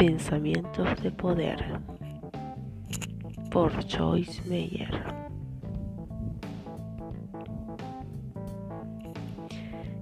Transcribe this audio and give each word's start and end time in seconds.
Pensamientos 0.00 1.02
de 1.02 1.10
Poder 1.10 1.62
por 3.50 3.70
Joyce 3.86 4.40
Meyer. 4.48 5.04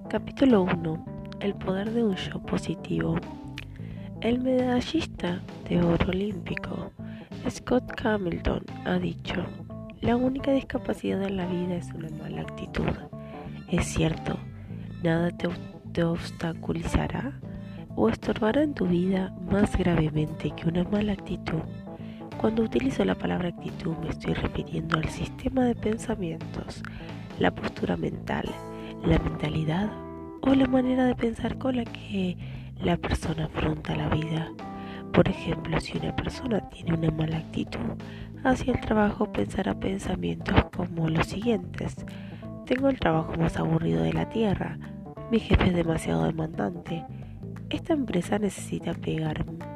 Capítulo 0.09 0.63
1. 0.63 1.05
El 1.41 1.55
poder 1.55 1.91
de 1.91 2.05
un 2.05 2.15
yo 2.15 2.41
positivo. 2.43 3.17
El 4.21 4.41
medallista 4.41 5.43
de 5.69 5.83
oro 5.83 6.11
olímpico 6.11 6.93
Scott 7.51 8.01
Hamilton 8.01 8.65
ha 8.85 9.01
dicho, 9.01 9.45
la 10.01 10.15
única 10.15 10.53
discapacidad 10.53 11.25
en 11.25 11.39
la 11.39 11.47
vida 11.47 11.75
es 11.75 11.93
una 11.93 12.09
mala 12.11 12.43
actitud. 12.43 12.87
Es 13.69 13.87
cierto, 13.87 14.39
nada 15.03 15.33
te, 15.33 15.49
te 15.91 16.05
obstaculizará 16.05 17.41
o 18.01 18.09
estorbará 18.09 18.63
en 18.63 18.75
tu 18.75 18.87
vida 18.87 19.35
más 19.51 19.77
gravemente 19.77 20.53
que 20.53 20.69
una 20.69 20.85
mala 20.85 21.15
actitud. 21.15 21.63
Cuando 22.41 22.63
utilizo 22.63 23.05
la 23.05 23.17
palabra 23.17 23.49
actitud 23.49 23.97
me 23.97 24.11
estoy 24.11 24.35
refiriendo 24.35 24.99
al 24.99 25.09
sistema 25.09 25.65
de 25.65 25.75
pensamientos, 25.75 26.85
la 27.41 27.51
postura 27.51 27.97
mental, 27.97 28.49
la 29.05 29.19
mentalidad 29.19 29.91
o 30.43 30.55
la 30.55 30.69
manera 30.69 31.07
de 31.07 31.17
pensar 31.17 31.59
con 31.59 31.75
la 31.75 31.85
que 31.87 32.37
la 32.81 32.97
persona 32.97 33.47
afronta 33.47 33.97
la 33.97 34.09
vida. 34.11 34.49
Por 35.13 35.29
ejemplo, 35.29 35.81
si 35.81 35.99
una 35.99 36.15
persona 36.15 36.69
tiene 36.69 36.95
una 36.95 37.11
mala 37.11 37.39
actitud 37.39 37.97
hacia 38.45 38.75
el 38.75 38.81
trabajo, 38.81 39.33
pensará 39.33 39.75
pensamientos 39.75 40.55
como 40.77 41.09
los 41.09 41.27
siguientes. 41.27 41.97
Tengo 42.65 42.91
el 42.91 43.01
trabajo 43.01 43.35
más 43.37 43.57
aburrido 43.57 44.05
de 44.05 44.13
la 44.13 44.29
tierra. 44.29 44.79
Mi 45.33 45.41
jefe 45.41 45.67
es 45.67 45.75
demasiado 45.75 46.27
demandante. 46.27 47.05
Esta 47.71 47.93
empresa 47.93 48.39
necesita 48.39 48.95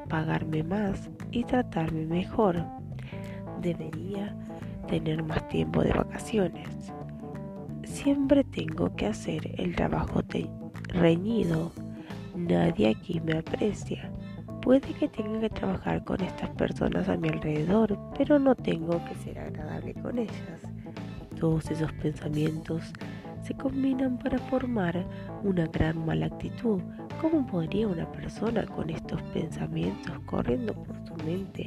pagarme 0.09 0.63
más 0.63 1.11
y 1.31 1.45
tratarme 1.45 2.07
mejor. 2.07 2.65
Debería 3.61 4.35
tener 4.89 5.23
más 5.23 5.47
tiempo 5.49 5.83
de 5.83 5.93
vacaciones. 5.93 6.69
Siempre 7.85 8.45
tengo 8.45 8.97
que 8.97 9.07
hacer 9.07 9.61
el 9.61 9.77
trabajo 9.77 10.23
reñido. 10.89 11.71
Nadie 12.35 12.89
aquí 12.89 13.21
me 13.21 13.39
aprecia. 13.39 14.11
Puede 14.63 14.95
que 14.95 15.09
tenga 15.09 15.41
que 15.41 15.51
trabajar 15.51 16.03
con 16.03 16.23
estas 16.23 16.49
personas 16.51 17.11
a 17.11 17.17
mi 17.19 17.29
alrededor, 17.29 17.99
pero 18.17 18.39
no 18.39 18.55
tengo 18.55 19.05
que 19.05 19.15
ser 19.17 19.39
agradable 19.39 19.93
con 19.95 20.19
ellas. 20.19 20.63
Todos 21.39 21.71
esos 21.71 21.93
pensamientos 21.95 22.93
se 23.43 23.55
combinan 23.55 24.19
para 24.19 24.39
formar 24.39 25.05
una 25.43 25.67
gran 25.67 26.05
mala 26.05 26.27
actitud. 26.27 26.81
¿Cómo 27.21 27.47
podría 27.47 27.89
una 27.89 28.11
persona 28.11 28.65
con 28.67 28.91
estos 28.91 29.21
pensamientos 29.35 30.19
corriendo 30.27 30.75
por 30.75 30.97
su 31.07 31.15
mente 31.25 31.65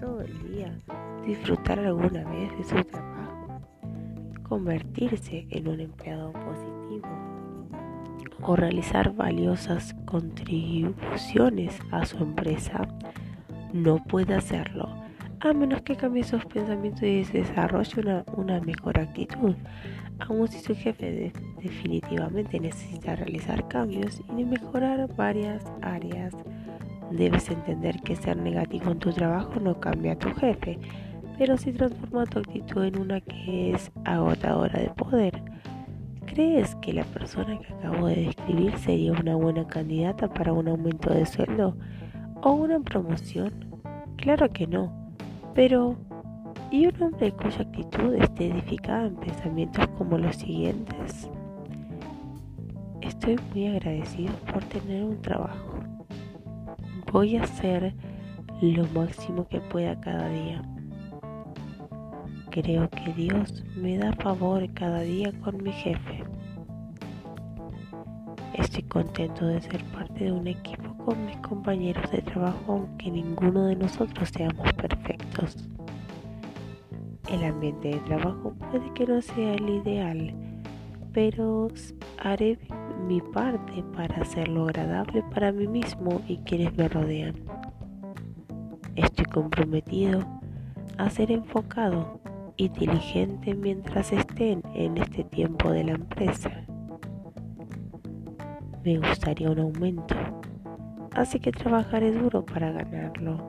todo 0.00 0.20
el 0.20 0.52
día 0.52 0.78
disfrutar 1.24 1.78
alguna 1.78 2.24
vez 2.24 2.56
de 2.58 2.64
su 2.64 2.84
trabajo? 2.84 3.60
Convertirse 4.42 5.46
en 5.50 5.68
un 5.68 5.80
empleado 5.80 6.32
positivo 6.32 7.08
o 8.42 8.54
realizar 8.54 9.14
valiosas 9.14 9.94
contribuciones 10.04 11.78
a 11.90 12.04
su 12.04 12.18
empresa, 12.18 12.86
no 13.72 13.96
puede 14.04 14.34
hacerlo 14.34 15.05
a 15.40 15.52
menos 15.52 15.82
que 15.82 15.96
cambie 15.96 16.24
sus 16.24 16.44
pensamientos 16.46 17.02
y 17.02 17.24
desarrolle 17.24 18.24
una, 18.36 18.60
mejor 18.60 18.98
actitud. 18.98 19.54
Aun 20.20 20.48
si 20.48 20.60
su 20.60 20.74
jefe 20.74 21.32
definitivamente 21.62 22.58
necesita 22.58 23.16
realizar 23.16 23.66
cambios 23.68 24.22
y 24.36 24.44
mejorar 24.44 25.14
varias 25.14 25.62
áreas, 25.82 26.34
debes 27.10 27.50
entender 27.50 28.00
que 28.02 28.16
ser 28.16 28.36
negativo 28.36 28.90
en 28.90 28.98
tu 28.98 29.12
trabajo 29.12 29.60
no 29.60 29.78
cambia 29.78 30.12
a 30.12 30.18
tu 30.18 30.32
jefe, 30.34 30.78
pero 31.38 31.56
sí 31.56 31.72
transforma 31.72 32.24
tu 32.24 32.38
actitud 32.38 32.84
en 32.84 32.98
una 32.98 33.20
que 33.20 33.72
es 33.72 33.92
agotadora 34.04 34.80
de 34.80 34.90
poder. 34.90 35.42
¿Crees 36.24 36.74
que 36.76 36.92
la 36.92 37.04
persona 37.04 37.58
que 37.58 37.72
acabo 37.74 38.06
de 38.08 38.16
describir 38.16 38.76
sería 38.78 39.12
una 39.12 39.36
buena 39.36 39.66
candidata 39.66 40.32
para 40.32 40.52
un 40.52 40.68
aumento 40.68 41.12
de 41.12 41.26
sueldo 41.26 41.76
o 42.42 42.52
una 42.52 42.80
promoción? 42.80 43.52
Claro 44.16 44.50
que 44.50 44.66
no, 44.66 45.05
pero 45.56 45.96
¿y 46.70 46.86
un 46.86 47.02
hombre 47.02 47.32
cuya 47.32 47.62
actitud 47.62 48.14
esté 48.14 48.52
edificada 48.52 49.06
en 49.06 49.16
pensamientos 49.16 49.88
como 49.98 50.18
los 50.18 50.36
siguientes? 50.36 51.28
Estoy 53.00 53.36
muy 53.52 53.66
agradecido 53.66 54.32
por 54.52 54.62
tener 54.64 55.02
un 55.02 55.20
trabajo. 55.22 55.80
Voy 57.10 57.36
a 57.36 57.42
hacer 57.42 57.94
lo 58.60 58.86
máximo 58.88 59.48
que 59.48 59.60
pueda 59.60 59.98
cada 60.00 60.28
día 60.28 60.62
creo 62.62 62.88
que 62.88 63.12
Dios 63.12 63.62
me 63.76 63.98
da 63.98 64.14
favor 64.14 64.66
cada 64.72 65.00
día 65.00 65.30
con 65.44 65.62
mi 65.62 65.72
jefe. 65.72 66.24
Estoy 68.54 68.82
contento 68.84 69.46
de 69.46 69.60
ser 69.60 69.84
parte 69.92 70.24
de 70.24 70.32
un 70.32 70.46
equipo 70.46 70.95
con 71.06 71.24
mis 71.24 71.36
compañeros 71.36 72.10
de 72.10 72.20
trabajo 72.20 72.58
aunque 72.66 73.12
ninguno 73.12 73.66
de 73.66 73.76
nosotros 73.76 74.28
seamos 74.28 74.72
perfectos. 74.72 75.56
El 77.30 77.44
ambiente 77.44 77.90
de 77.90 78.00
trabajo 78.00 78.52
puede 78.54 78.92
que 78.92 79.06
no 79.06 79.22
sea 79.22 79.54
el 79.54 79.68
ideal, 79.68 80.34
pero 81.12 81.68
haré 82.18 82.58
mi 83.06 83.20
parte 83.20 83.84
para 83.94 84.16
hacerlo 84.16 84.64
agradable 84.64 85.22
para 85.32 85.52
mí 85.52 85.68
mismo 85.68 86.20
y 86.26 86.38
quienes 86.38 86.76
me 86.76 86.88
rodean. 86.88 87.36
Estoy 88.96 89.26
comprometido 89.26 90.26
a 90.98 91.08
ser 91.08 91.30
enfocado 91.30 92.18
y 92.56 92.68
diligente 92.68 93.54
mientras 93.54 94.12
estén 94.12 94.60
en 94.74 94.98
este 94.98 95.22
tiempo 95.22 95.70
de 95.70 95.84
la 95.84 95.92
empresa. 95.92 96.50
Me 98.82 98.98
gustaría 98.98 99.50
un 99.50 99.60
aumento, 99.60 100.14
así 101.16 101.40
que 101.40 101.50
trabajaré 101.50 102.12
duro 102.12 102.44
para 102.44 102.70
ganarlo. 102.70 103.48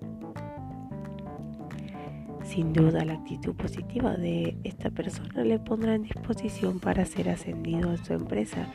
Sin 2.43 2.71
duda 2.71 3.03
la 3.03 3.13
actitud 3.13 3.53
positiva 3.55 4.15
de 4.15 4.57
esta 4.63 4.89
persona 4.89 5.43
le 5.43 5.59
pondrá 5.59 5.95
en 5.95 6.03
disposición 6.03 6.79
para 6.79 7.05
ser 7.05 7.29
ascendido 7.29 7.91
a 7.91 7.97
su 7.97 8.13
empresa. 8.13 8.67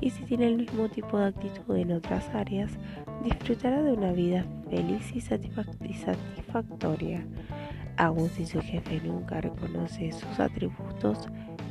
Y 0.00 0.10
si 0.10 0.22
tiene 0.24 0.46
el 0.46 0.58
mismo 0.58 0.88
tipo 0.88 1.18
de 1.18 1.26
actitud 1.26 1.76
en 1.76 1.90
otras 1.90 2.32
áreas, 2.34 2.70
disfrutará 3.24 3.82
de 3.82 3.92
una 3.92 4.12
vida 4.12 4.44
feliz 4.70 5.10
y 5.12 5.20
satisfactoria. 5.20 7.26
Aun 7.96 8.28
si 8.28 8.46
su 8.46 8.60
jefe 8.60 9.00
nunca 9.04 9.40
reconoce 9.40 10.12
sus 10.12 10.38
atributos, 10.38 11.26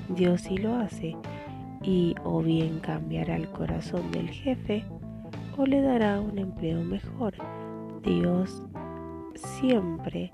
Dios 0.09 0.42
sí 0.42 0.57
lo 0.57 0.75
hace. 0.75 1.16
Y 1.84 2.16
o 2.24 2.42
bien 2.42 2.80
cambiará 2.80 3.38
el 3.38 3.47
corazón 3.50 4.12
del 4.12 4.30
jefe 4.30 4.84
o 5.58 5.66
le 5.66 5.82
dará 5.82 6.20
un 6.20 6.38
empleo 6.38 6.84
mejor. 6.84 7.34
Dios 8.04 8.62
siempre 9.36 10.32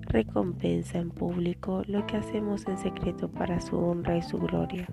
recompensa 0.00 0.98
en 0.98 1.10
público 1.10 1.82
lo 1.86 2.06
que 2.06 2.16
hacemos 2.16 2.66
en 2.66 2.78
secreto 2.78 3.28
para 3.28 3.60
su 3.60 3.78
honra 3.78 4.16
y 4.16 4.22
su 4.22 4.38
gloria. 4.38 4.88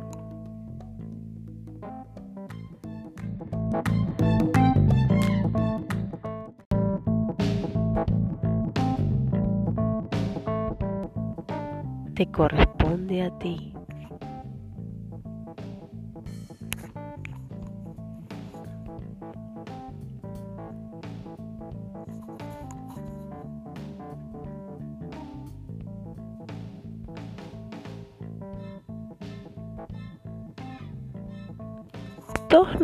te 12.16 12.26
corresponde 12.28 13.24
a 13.24 13.40
ti. 13.40 13.75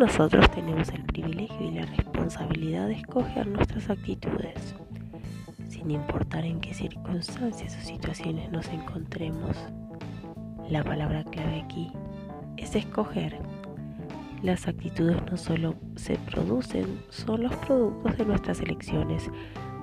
Nosotros 0.01 0.49
tenemos 0.49 0.89
el 0.89 1.03
privilegio 1.03 1.61
y 1.61 1.73
la 1.73 1.85
responsabilidad 1.85 2.87
de 2.87 2.95
escoger 2.95 3.45
nuestras 3.45 3.87
actitudes 3.87 4.73
sin 5.69 5.91
importar 5.91 6.43
en 6.43 6.59
qué 6.59 6.73
circunstancias 6.73 7.77
o 7.79 7.85
situaciones 7.85 8.51
nos 8.51 8.67
encontremos. 8.69 9.55
La 10.67 10.83
palabra 10.83 11.23
clave 11.25 11.61
aquí 11.63 11.91
es 12.57 12.75
escoger. 12.75 13.37
Las 14.41 14.67
actitudes 14.67 15.17
no 15.29 15.37
solo 15.37 15.75
se 15.97 16.15
producen, 16.15 17.03
son 17.09 17.43
los 17.43 17.55
productos 17.57 18.17
de 18.17 18.25
nuestras 18.25 18.59
elecciones. 18.59 19.29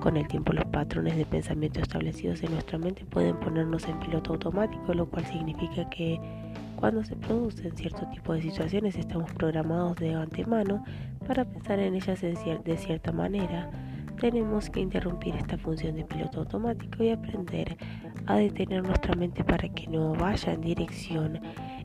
Con 0.01 0.15
el 0.15 0.27
tiempo 0.27 0.53
los 0.53 0.65
patrones 0.65 1.17
de 1.17 1.25
pensamiento 1.25 1.81
establecidos 1.81 2.41
en 2.43 2.51
nuestra 2.53 2.77
mente 2.77 3.03
pueden 3.05 3.37
ponernos 3.39 3.85
en 3.87 3.99
piloto 3.99 4.33
automático, 4.33 4.93
lo 4.93 5.09
cual 5.09 5.25
significa 5.25 5.89
que 5.89 6.19
cuando 6.77 7.03
se 7.03 7.15
producen 7.17 7.75
cierto 7.75 8.07
tipo 8.07 8.33
de 8.33 8.41
situaciones 8.41 8.95
estamos 8.95 9.31
programados 9.33 9.97
de 9.97 10.13
antemano 10.13 10.83
para 11.27 11.43
pensar 11.43 11.79
en 11.79 11.95
ellas 11.95 12.21
de 12.21 12.77
cierta 12.77 13.11
manera 13.11 13.69
tenemos 14.19 14.69
que 14.69 14.81
interrumpir 14.81 15.35
esta 15.35 15.57
función 15.57 15.95
de 15.95 16.03
piloto 16.03 16.41
automático 16.41 17.03
y 17.03 17.09
aprender 17.09 17.77
a 18.25 18.35
detener 18.35 18.83
nuestra 18.83 19.15
mente 19.15 19.43
para 19.43 19.67
que 19.69 19.87
no 19.87 20.13
vaya 20.13 20.53
en 20.53 20.61
dirección 20.61 21.39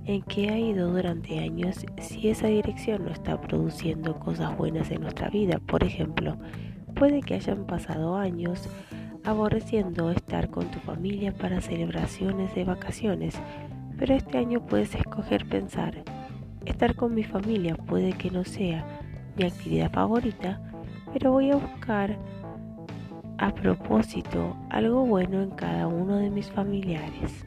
en 0.05 0.22
que 0.22 0.50
ha 0.50 0.58
ido 0.58 0.93
durante 0.93 1.38
años 1.38 1.87
si 2.00 2.28
esa 2.28 2.49
dirección 2.49 3.05
no 3.05 3.10
está 3.10 3.40
produciendo 3.40 4.19
cosas 4.19 4.56
buenas 4.56 4.90
en 4.90 5.02
nuestra 5.02 5.31
vida. 5.31 5.60
Por 5.67 5.84
ejemplo, 5.84 6.37
puede 6.94 7.20
que 7.20 7.35
hayan 7.35 7.67
pasado 7.67 8.17
años 8.17 8.69
aborreciendo 9.25 10.11
estar 10.11 10.50
con 10.50 10.70
tu 10.70 10.79
familia 10.81 11.32
para 11.32 11.61
celebraciones 11.61 12.55
de 12.55 12.64
vacaciones, 12.64 13.35
pero 13.99 14.14
este 14.14 14.38
año 14.38 14.64
puedes 14.67 14.94
escoger 14.94 15.46
pensar, 15.46 16.05
estar 16.67 16.94
con 16.94 17.14
mi 17.14 17.25
familia 17.25 17.75
puede 17.75 18.12
que 18.12 18.31
no 18.31 18.44
sea 18.44 18.85
mi 19.37 19.44
actividad 19.44 19.91
favorita, 19.91 20.61
pero 21.12 21.32
voy 21.32 21.50
a 21.50 21.56
buscar 21.56 22.19
a 23.38 23.52
propósito 23.52 24.56
algo 24.70 25.05
bueno 25.05 25.43
en 25.43 25.50
cada 25.50 25.87
uno 25.87 26.17
de 26.17 26.31
mis 26.31 26.50
familiares. 26.50 27.44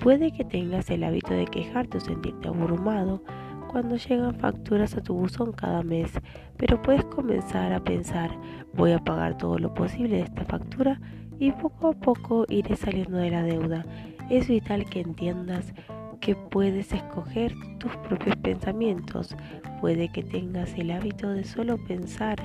Puede 0.00 0.32
que 0.32 0.44
tengas 0.44 0.90
el 0.90 1.04
hábito 1.04 1.34
de 1.34 1.46
quejarte 1.46 1.98
o 1.98 2.00
sentirte 2.00 2.48
abrumado 2.48 3.22
cuando 3.68 3.96
llegan 3.96 4.34
facturas 4.34 4.96
a 4.96 5.02
tu 5.02 5.14
buzón 5.14 5.52
cada 5.52 5.82
mes, 5.82 6.10
pero 6.56 6.80
puedes 6.82 7.04
comenzar 7.04 7.72
a 7.72 7.84
pensar, 7.84 8.30
voy 8.74 8.92
a 8.92 8.98
pagar 8.98 9.36
todo 9.36 9.58
lo 9.58 9.72
posible 9.74 10.16
de 10.16 10.22
esta 10.22 10.44
factura 10.44 11.00
y 11.38 11.52
poco 11.52 11.88
a 11.88 11.92
poco 11.92 12.44
iré 12.48 12.74
saliendo 12.74 13.18
de 13.18 13.30
la 13.30 13.42
deuda. 13.42 13.84
Es 14.30 14.48
vital 14.48 14.84
que 14.86 15.00
entiendas 15.00 15.72
que 16.20 16.34
puedes 16.34 16.92
escoger 16.92 17.54
tus 17.78 17.94
propios 17.96 18.36
pensamientos. 18.36 19.36
Puede 19.80 20.08
que 20.08 20.22
tengas 20.22 20.74
el 20.76 20.90
hábito 20.90 21.30
de 21.30 21.44
solo 21.44 21.78
pensar 21.86 22.36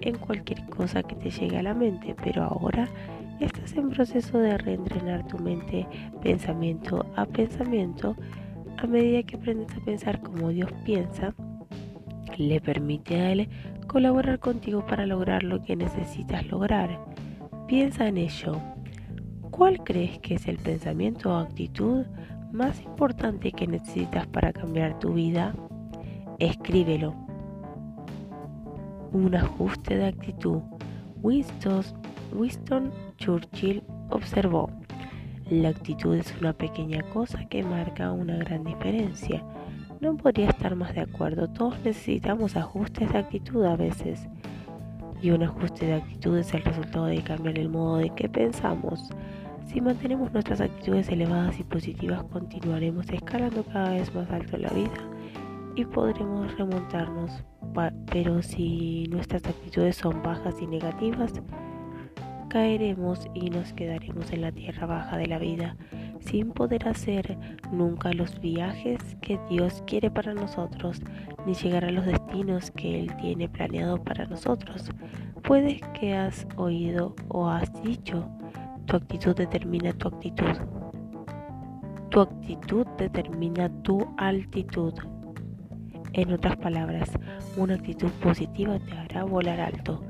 en 0.00 0.16
cualquier 0.16 0.64
cosa 0.66 1.02
que 1.02 1.16
te 1.16 1.30
llegue 1.30 1.58
a 1.58 1.62
la 1.62 1.74
mente, 1.74 2.14
pero 2.22 2.44
ahora 2.44 2.88
estás 3.40 3.74
en 3.74 3.90
proceso 3.90 4.38
de 4.38 4.56
reentrenar 4.56 5.26
tu 5.26 5.38
mente 5.38 5.86
pensamiento 6.22 7.04
a 7.16 7.26
pensamiento 7.26 8.16
a 8.78 8.86
medida 8.86 9.22
que 9.22 9.36
aprendes 9.36 9.74
a 9.76 9.84
pensar 9.84 10.20
como 10.20 10.50
Dios 10.50 10.70
piensa, 10.84 11.34
le 12.36 12.60
permite 12.60 13.16
a 13.16 13.32
Él 13.32 13.48
colaborar 13.86 14.38
contigo 14.38 14.84
para 14.86 15.06
lograr 15.06 15.42
lo 15.42 15.62
que 15.62 15.76
necesitas 15.76 16.46
lograr. 16.46 17.00
Piensa 17.66 18.06
en 18.06 18.18
ello. 18.18 18.60
¿Cuál 19.50 19.82
crees 19.84 20.18
que 20.18 20.34
es 20.34 20.46
el 20.48 20.58
pensamiento 20.58 21.30
o 21.30 21.36
actitud 21.36 22.04
más 22.52 22.80
importante 22.82 23.52
que 23.52 23.66
necesitas 23.66 24.26
para 24.26 24.52
cambiar 24.52 24.98
tu 24.98 25.14
vida? 25.14 25.54
Escríbelo. 26.38 27.14
Un 29.12 29.34
ajuste 29.34 29.96
de 29.96 30.06
actitud. 30.06 30.60
Winston, 31.22 31.82
Winston 32.34 32.92
Churchill 33.16 33.82
observó. 34.10 34.68
La 35.50 35.68
actitud 35.68 36.16
es 36.16 36.34
una 36.40 36.52
pequeña 36.52 37.02
cosa 37.12 37.44
que 37.48 37.62
marca 37.62 38.10
una 38.10 38.36
gran 38.36 38.64
diferencia. 38.64 39.44
No 40.00 40.16
podría 40.16 40.48
estar 40.48 40.74
más 40.74 40.92
de 40.92 41.02
acuerdo. 41.02 41.46
Todos 41.46 41.78
necesitamos 41.84 42.56
ajustes 42.56 43.12
de 43.12 43.18
actitud 43.18 43.64
a 43.64 43.76
veces. 43.76 44.26
Y 45.22 45.30
un 45.30 45.44
ajuste 45.44 45.86
de 45.86 45.94
actitud 45.94 46.36
es 46.36 46.52
el 46.52 46.64
resultado 46.64 47.06
de 47.06 47.22
cambiar 47.22 47.60
el 47.60 47.68
modo 47.68 47.98
de 47.98 48.10
que 48.10 48.28
pensamos. 48.28 49.08
Si 49.66 49.80
mantenemos 49.80 50.32
nuestras 50.32 50.60
actitudes 50.60 51.08
elevadas 51.10 51.60
y 51.60 51.62
positivas, 51.62 52.24
continuaremos 52.24 53.08
escalando 53.08 53.62
cada 53.64 53.90
vez 53.90 54.12
más 54.12 54.28
alto 54.32 54.56
en 54.56 54.62
la 54.62 54.70
vida 54.70 54.90
y 55.76 55.84
podremos 55.84 56.58
remontarnos. 56.58 57.44
Pero 58.10 58.42
si 58.42 59.04
nuestras 59.10 59.46
actitudes 59.46 59.94
son 59.94 60.24
bajas 60.24 60.60
y 60.60 60.66
negativas, 60.66 61.40
caeremos 62.56 63.28
y 63.34 63.50
nos 63.50 63.74
quedaremos 63.74 64.32
en 64.32 64.40
la 64.40 64.50
tierra 64.50 64.86
baja 64.86 65.18
de 65.18 65.26
la 65.26 65.38
vida 65.38 65.76
sin 66.20 66.52
poder 66.52 66.88
hacer 66.88 67.36
nunca 67.70 68.14
los 68.14 68.40
viajes 68.40 68.98
que 69.20 69.38
Dios 69.50 69.82
quiere 69.86 70.10
para 70.10 70.32
nosotros, 70.32 71.02
ni 71.44 71.52
llegar 71.52 71.84
a 71.84 71.90
los 71.90 72.06
destinos 72.06 72.70
que 72.70 72.98
Él 72.98 73.14
tiene 73.20 73.50
planeado 73.50 74.02
para 74.02 74.24
nosotros. 74.24 74.88
Puedes 75.42 75.82
que 76.00 76.14
has 76.14 76.48
oído 76.56 77.14
o 77.28 77.46
has 77.46 77.70
dicho, 77.82 78.26
tu 78.86 78.96
actitud 78.96 79.36
determina 79.36 79.92
tu 79.92 80.08
actitud. 80.08 80.56
Tu 82.08 82.20
actitud 82.20 82.86
determina 82.96 83.68
tu 83.82 84.14
altitud. 84.16 84.94
En 86.14 86.32
otras 86.32 86.56
palabras, 86.56 87.10
una 87.58 87.74
actitud 87.74 88.08
positiva 88.22 88.78
te 88.78 88.92
hará 88.92 89.24
volar 89.24 89.60
alto, 89.60 90.02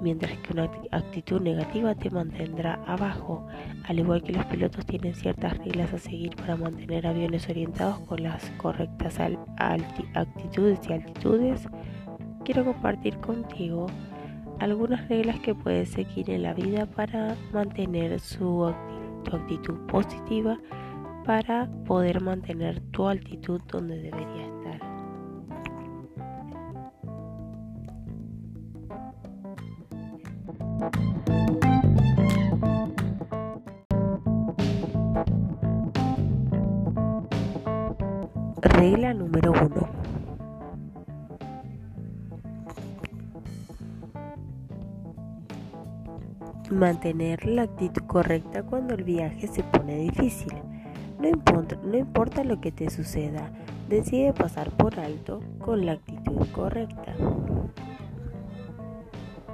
mientras 0.00 0.36
que 0.38 0.52
una 0.52 0.70
actitud 0.90 1.40
negativa 1.40 1.94
te 1.94 2.10
mantendrá 2.10 2.74
abajo. 2.86 3.46
Al 3.84 3.98
igual 3.98 4.22
que 4.22 4.32
los 4.32 4.44
pilotos 4.46 4.86
tienen 4.86 5.14
ciertas 5.14 5.56
reglas 5.58 5.92
a 5.92 5.98
seguir 5.98 6.34
para 6.36 6.56
mantener 6.56 7.06
aviones 7.06 7.48
orientados 7.48 7.98
con 8.00 8.22
las 8.22 8.50
correctas 8.58 9.18
actitudes 10.14 10.80
y 10.88 10.92
altitudes, 10.92 11.68
quiero 12.44 12.64
compartir 12.64 13.16
contigo 13.18 13.86
algunas 14.58 15.08
reglas 15.08 15.40
que 15.40 15.54
puedes 15.54 15.90
seguir 15.90 16.30
en 16.30 16.42
la 16.42 16.54
vida 16.54 16.86
para 16.86 17.34
mantener 17.52 18.20
su 18.20 18.72
tu 19.24 19.36
actitud 19.36 19.74
positiva 19.86 20.58
para 21.24 21.68
poder 21.84 22.22
mantener 22.22 22.80
tu 22.90 23.06
altitud 23.06 23.60
donde 23.70 23.98
debería 23.98 24.59
Regla 38.62 39.12
número 39.12 39.52
1. 39.52 39.88
Mantener 46.70 47.44
la 47.44 47.62
actitud 47.62 48.02
correcta 48.06 48.62
cuando 48.62 48.94
el 48.94 49.04
viaje 49.04 49.48
se 49.48 49.62
pone 49.62 49.98
difícil. 49.98 50.54
No 51.18 51.28
importa, 51.28 51.76
no 51.84 51.98
importa 51.98 52.42
lo 52.42 52.62
que 52.62 52.72
te 52.72 52.88
suceda, 52.88 53.50
decide 53.90 54.32
pasar 54.32 54.70
por 54.70 54.98
alto 54.98 55.40
con 55.58 55.84
la 55.84 55.92
actitud 55.92 56.46
correcta. 56.54 57.14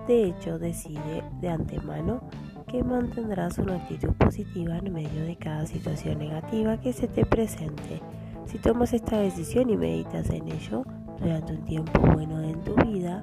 De 0.06 0.24
hecho, 0.24 0.58
decide 0.58 1.24
de 1.40 1.48
antemano 1.48 2.20
que 2.68 2.84
mantendrás 2.84 3.58
una 3.58 3.76
actitud 3.76 4.12
positiva 4.14 4.78
en 4.78 4.92
medio 4.92 5.24
de 5.24 5.36
cada 5.36 5.66
situación 5.66 6.18
negativa 6.18 6.80
que 6.80 6.92
se 6.92 7.08
te 7.08 7.24
presente. 7.24 8.00
Si 8.44 8.58
tomas 8.58 8.92
esta 8.92 9.18
decisión 9.18 9.70
y 9.70 9.76
meditas 9.76 10.30
en 10.30 10.48
ello 10.48 10.84
durante 11.20 11.52
un 11.52 11.64
tiempo 11.64 12.00
bueno 12.00 12.40
en 12.42 12.60
tu 12.62 12.74
vida, 12.76 13.20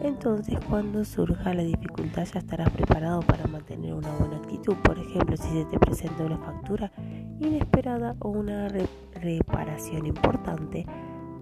entonces 0.00 0.58
cuando 0.68 1.04
surja 1.04 1.52
la 1.54 1.62
dificultad 1.62 2.24
ya 2.32 2.38
estarás 2.38 2.70
preparado 2.70 3.20
para 3.22 3.46
mantener 3.46 3.94
una 3.94 4.10
buena 4.16 4.36
actitud. 4.36 4.76
Por 4.76 4.98
ejemplo, 4.98 5.36
si 5.36 5.48
se 5.48 5.64
te 5.66 5.78
presenta 5.78 6.24
una 6.24 6.38
factura 6.38 6.92
inesperada 7.40 8.16
o 8.20 8.30
una 8.30 8.68
reparación 9.14 10.06
importante, 10.06 10.86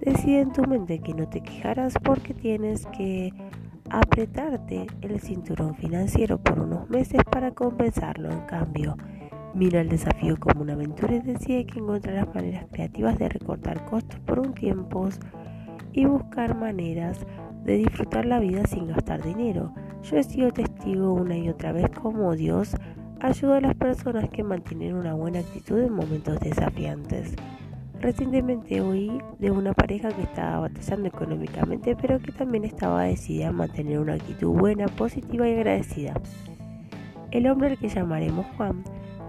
decide 0.01 0.41
en 0.41 0.53
tu 0.53 0.63
mente 0.63 1.01
que 1.01 1.15
no 1.15 1.29
te 1.29 1.41
quejarás 1.41 1.95
porque 2.03 2.35
tienes 2.35 2.87
que 2.87 3.33
apretarte 3.91 4.87
el 5.03 5.21
cinturón 5.21 5.75
financiero 5.75 6.39
por 6.39 6.61
unos 6.61 6.89
meses 6.91 7.23
para 7.31 7.53
compensarlo. 7.53 8.31
En 8.31 8.41
cambio, 8.47 8.97
mira 9.55 9.81
el 9.81 9.89
desafío 9.89 10.37
como 10.39 10.63
una 10.63 10.75
aventura 10.75 11.15
y 11.15 11.21
decide 11.21 11.67
que 11.67 11.79
encontrarás 11.79 12.35
maneras 12.35 12.67
creativas 12.73 13.19
de 13.19 13.29
recortar 13.29 13.85
costos 13.85 14.19
por 14.21 14.39
un 14.39 14.55
tiempo 14.55 15.09
y 15.93 16.05
buscar 16.05 16.57
maneras 16.57 17.27
de 17.65 17.79
disfrutar 17.79 18.27
la 18.27 18.39
vida 18.39 18.65
sin 18.67 18.89
gastar 18.89 19.23
dinero. 19.23 19.73
Yo 20.03 20.17
he 20.17 20.23
sido 20.23 20.53
testigo 20.53 21.13
una 21.13 21.37
y 21.37 21.49
otra 21.49 21.73
vez 21.73 21.91
como 21.91 22.35
Dios 22.37 22.77
ayuda 23.21 23.59
a 23.59 23.61
las 23.61 23.75
personas 23.75 24.29
que 24.31 24.43
mantienen 24.43 24.95
una 24.95 25.15
buena 25.15 25.41
actitud 25.41 25.81
en 25.81 25.93
momentos 25.93 26.39
desafiantes. 26.41 27.35
Recientemente 28.01 28.81
oí 28.81 29.19
de 29.39 29.51
una 29.51 29.73
pareja 29.73 30.11
que 30.11 30.23
estaba 30.23 30.61
batallando 30.61 31.09
económicamente, 31.09 31.97
pero 31.97 32.19
que 32.19 32.31
también 32.31 32.65
estaba 32.65 33.05
decidida 33.05 33.49
a 33.49 33.53
mantener 33.53 33.99
una 33.99 34.15
actitud 34.15 34.53
buena, 34.53 34.87
positiva 34.87 35.49
y 35.49 35.55
agradecida. 35.55 36.15
El 37.31 37.49
hombre 37.49 37.71
al 37.71 37.79
que 37.79 37.89
llamaremos 37.89 38.47
Juan 38.57 38.85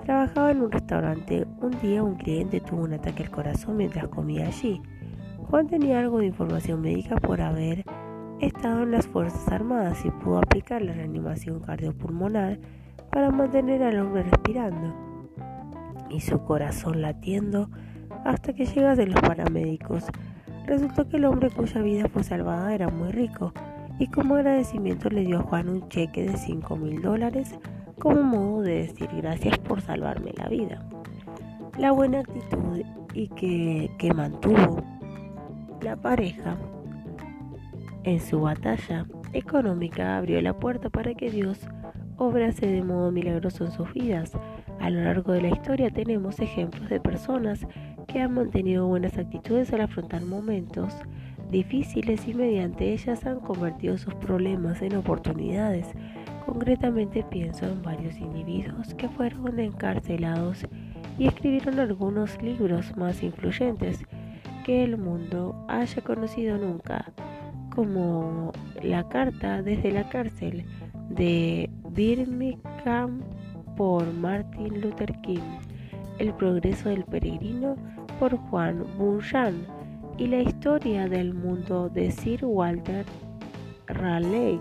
trabajaba 0.06 0.52
en 0.52 0.62
un 0.62 0.72
restaurante. 0.72 1.48
Un 1.62 1.80
día 1.82 2.04
un 2.04 2.16
cliente 2.16 2.60
tuvo 2.60 2.84
un 2.84 2.94
ataque 2.94 3.24
al 3.24 3.32
corazón 3.32 3.78
mientras 3.78 4.08
comía 4.10 4.48
allí. 4.48 4.82
Juan 5.50 5.68
tenía 5.68 6.00
algo 6.00 6.20
de 6.20 6.28
información 6.28 6.82
médica 6.82 7.16
por 7.16 7.42
haber 7.42 7.86
estado 8.42 8.84
en 8.84 8.92
las 8.92 9.08
Fuerzas 9.08 9.48
Armadas 9.48 10.04
y 10.06 10.12
pudo 10.12 10.40
aplicar 10.40 10.82
la 10.82 10.94
reanimación 10.94 11.62
cardiopulmonar 11.62 12.60
para 13.12 13.32
mantener 13.32 13.82
al 13.82 14.00
hombre 14.00 14.24
respirando 14.24 14.94
y 16.10 16.20
su 16.22 16.40
corazón 16.44 17.02
latiendo 17.02 17.70
hasta 18.28 18.52
que 18.54 18.66
llegasen 18.66 19.14
los 19.14 19.22
paramédicos. 19.22 20.04
Resultó 20.66 21.08
que 21.08 21.16
el 21.16 21.26
hombre 21.26 21.50
cuya 21.50 21.82
vida 21.82 22.10
fue 22.10 22.24
salvada 22.24 22.76
era 22.76 22.90
muy 22.90 23.10
rico 23.12 23.54
y 24.00 24.08
como 24.08 24.36
agradecimiento 24.36 25.10
le 25.10 25.22
dio 25.22 25.40
a 25.40 25.44
Juan 25.44 25.70
un 25.70 25.88
cheque 25.88 26.24
de 26.24 26.38
5 26.38 26.76
mil 26.76 27.02
dólares 27.02 27.56
como 27.98 28.22
modo 28.22 28.62
de 28.64 28.84
decir 28.84 29.10
gracias 29.16 29.58
por 29.60 29.82
salvarme 29.82 30.34
la 30.38 30.50
vida. 30.50 30.84
La 31.78 31.92
buena 31.92 32.20
actitud 32.20 32.82
y 33.14 33.30
que, 33.30 33.90
que 33.98 34.14
mantuvo 34.14 34.84
la 35.82 35.96
pareja 35.96 36.58
en 38.04 38.20
su 38.20 38.42
batalla 38.42 39.06
económica 39.32 40.18
abrió 40.18 40.42
la 40.42 40.54
puerta 40.54 40.90
para 40.90 41.14
que 41.14 41.32
Dios 41.32 41.60
obrase 42.18 42.68
de 42.68 42.84
modo 42.84 43.10
milagroso 43.10 43.64
en 43.64 43.72
sus 43.72 43.94
vidas. 43.94 44.34
A 44.82 44.90
lo 44.90 45.02
largo 45.02 45.32
de 45.32 45.44
la 45.44 45.50
historia 45.50 45.90
tenemos 45.92 46.40
ejemplos 46.40 46.90
de 46.90 47.00
personas 47.00 47.66
que 48.08 48.22
han 48.22 48.34
mantenido 48.34 48.88
buenas 48.88 49.18
actitudes 49.18 49.72
al 49.74 49.82
afrontar 49.82 50.22
momentos 50.24 50.94
difíciles 51.52 52.28
y 52.28 52.34
mediante 52.34 52.94
ellas 52.94 53.26
han 53.26 53.40
convertido 53.40 53.98
sus 53.98 54.14
problemas 54.16 54.82
en 54.82 54.96
oportunidades. 54.96 55.88
Concretamente 56.46 57.24
pienso 57.30 57.66
en 57.66 57.82
varios 57.82 58.18
individuos 58.18 58.94
que 58.96 59.10
fueron 59.10 59.60
encarcelados 59.60 60.66
y 61.18 61.28
escribieron 61.28 61.80
algunos 61.80 62.42
libros 62.42 62.96
más 62.96 63.22
influyentes 63.24 64.04
que 64.66 64.84
el 64.84 64.98
mundo 64.98 65.66
haya 65.68 66.02
conocido 66.02 66.58
nunca, 66.58 67.12
como 67.74 68.52
La 68.82 69.08
carta 69.08 69.62
desde 69.62 69.92
la 69.92 70.10
cárcel 70.10 70.66
de 71.10 71.70
Birmingham 71.92 73.22
por 73.76 74.12
Martin 74.14 74.82
Luther 74.82 75.14
King, 75.22 75.60
El 76.20 76.34
progreso 76.34 76.90
del 76.90 77.04
peregrino 77.04 77.76
por 78.20 78.36
Juan 78.36 78.84
Bunyan 78.98 79.66
y 80.18 80.28
La 80.28 80.42
historia 80.42 81.08
del 81.08 81.34
mundo 81.34 81.90
de 81.90 82.10
Sir 82.12 82.44
Walter 82.44 83.06
Raleigh. 83.86 84.60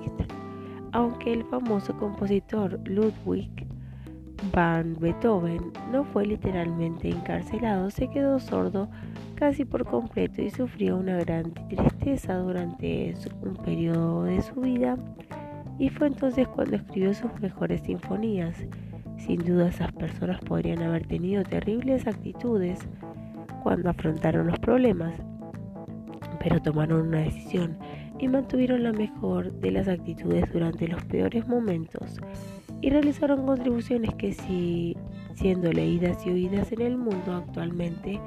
Aunque 0.93 1.33
el 1.33 1.45
famoso 1.45 1.97
compositor 1.99 2.79
Ludwig 2.89 3.67
van 4.53 4.97
Beethoven 5.01 5.73
no 5.91 6.05
fue 6.05 6.27
literalmente 6.27 7.09
encarcelado, 7.09 7.91
se 7.91 8.09
quedó 8.09 8.39
sordo 8.39 8.89
casi 9.35 9.65
por 9.65 9.85
completo 9.85 10.43
y 10.43 10.51
sufrió 10.51 10.97
una 10.97 11.19
gran 11.19 11.53
tristeza 11.69 12.37
durante 12.37 13.15
un 13.43 13.57
periodo 13.57 14.25
de 14.25 14.43
su 14.43 14.61
vida 14.61 14.97
y 15.79 15.89
fue 15.91 16.09
entonces 16.09 16.49
cuando 16.49 16.77
escribió 16.77 17.13
sus 17.15 17.33
mejores 17.41 17.83
sinfonías. 17.83 18.57
Sin 19.27 19.45
duda 19.45 19.69
esas 19.69 19.93
personas 19.93 20.41
podrían 20.41 20.83
haber 20.83 21.05
tenido 21.07 21.43
terribles 21.43 22.07
actitudes 22.07 22.79
cuando 23.65 23.91
afrontaron 23.91 24.47
los 24.47 24.59
problemas, 24.61 25.15
pero 26.39 26.63
tomaron 26.63 27.09
una 27.09 27.23
decisión 27.23 27.77
y 28.21 28.29
mantuvieron 28.29 28.85
la 28.85 28.93
mejor 28.93 29.53
de 29.55 29.73
las 29.73 29.89
actitudes 29.89 30.45
durante 30.53 30.87
los 30.87 31.05
peores 31.05 31.49
momentos 31.49 32.21
y 32.81 32.91
realizaron 32.91 33.47
contribuciones 33.47 34.15
que 34.15 34.33
si 34.33 34.97
siendo 35.35 35.73
leídas 35.73 36.25
y 36.25 36.31
oídas 36.31 36.71
en 36.71 36.83
el 36.83 36.97
mundo 36.97 37.35
actualmente, 37.35 38.21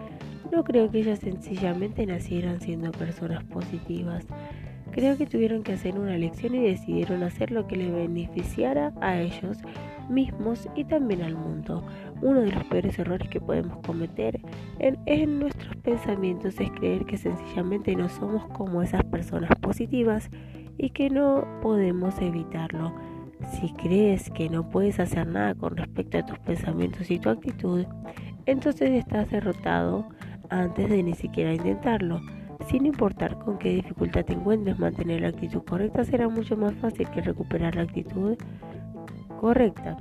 no 0.51 0.65
creo 0.65 0.91
que 0.91 0.99
ellas 0.99 1.19
sencillamente 1.19 2.05
nacieran 2.05 2.59
siendo 2.59 2.91
personas 2.91 3.43
positivas. 3.45 4.25
Creo 4.91 5.17
que 5.17 5.27
tuvieron 5.27 5.63
que 5.63 5.73
hacer 5.73 5.97
una 5.97 6.15
elección 6.15 6.55
y 6.55 6.59
decidieron 6.59 7.23
hacer 7.23 7.51
lo 7.51 7.67
que 7.67 7.77
les 7.77 7.93
beneficiara 7.93 8.91
a 9.01 9.19
ellos 9.21 9.59
mismos 10.09 10.67
y 10.75 10.83
también 10.85 11.21
al 11.21 11.35
mundo. 11.35 11.83
Uno 12.21 12.41
de 12.41 12.51
los 12.51 12.63
peores 12.65 12.97
errores 12.99 13.29
que 13.29 13.39
podemos 13.39 13.77
cometer 13.85 14.39
en, 14.79 14.97
en, 15.05 15.39
nuestros 15.39 15.75
pensamientos 15.77 16.59
es 16.59 16.71
creer 16.71 17.05
que 17.05 17.17
sencillamente 17.17 17.95
no 17.95 18.09
somos 18.09 18.45
como 18.47 18.81
esas 18.81 19.03
personas 19.05 19.51
positivas 19.61 20.29
y 20.77 20.89
que 20.89 21.09
no 21.09 21.47
podemos 21.61 22.19
evitarlo. 22.21 22.93
Si 23.51 23.71
crees 23.73 24.29
que 24.31 24.49
no 24.49 24.69
puedes 24.69 24.99
hacer 24.99 25.27
nada 25.27 25.55
con 25.55 25.77
respecto 25.77 26.17
a 26.17 26.25
tus 26.25 26.39
pensamientos 26.39 27.09
y 27.09 27.19
tu 27.19 27.29
actitud, 27.29 27.85
entonces 28.45 28.91
estás 28.91 29.29
derrotado 29.29 30.07
antes 30.49 30.89
de 30.89 31.03
ni 31.03 31.13
siquiera 31.13 31.53
intentarlo. 31.53 32.21
Sin 32.67 32.85
importar 32.85 33.39
con 33.39 33.57
qué 33.57 33.69
dificultad 33.69 34.25
te 34.25 34.33
encuentres, 34.33 34.77
mantener 34.77 35.21
la 35.21 35.29
actitud 35.29 35.63
correcta 35.63 36.03
será 36.03 36.27
mucho 36.27 36.57
más 36.57 36.73
fácil 36.75 37.09
que 37.09 37.21
recuperar 37.21 37.75
la 37.75 37.83
actitud 37.83 38.37
correcta. 39.39 39.98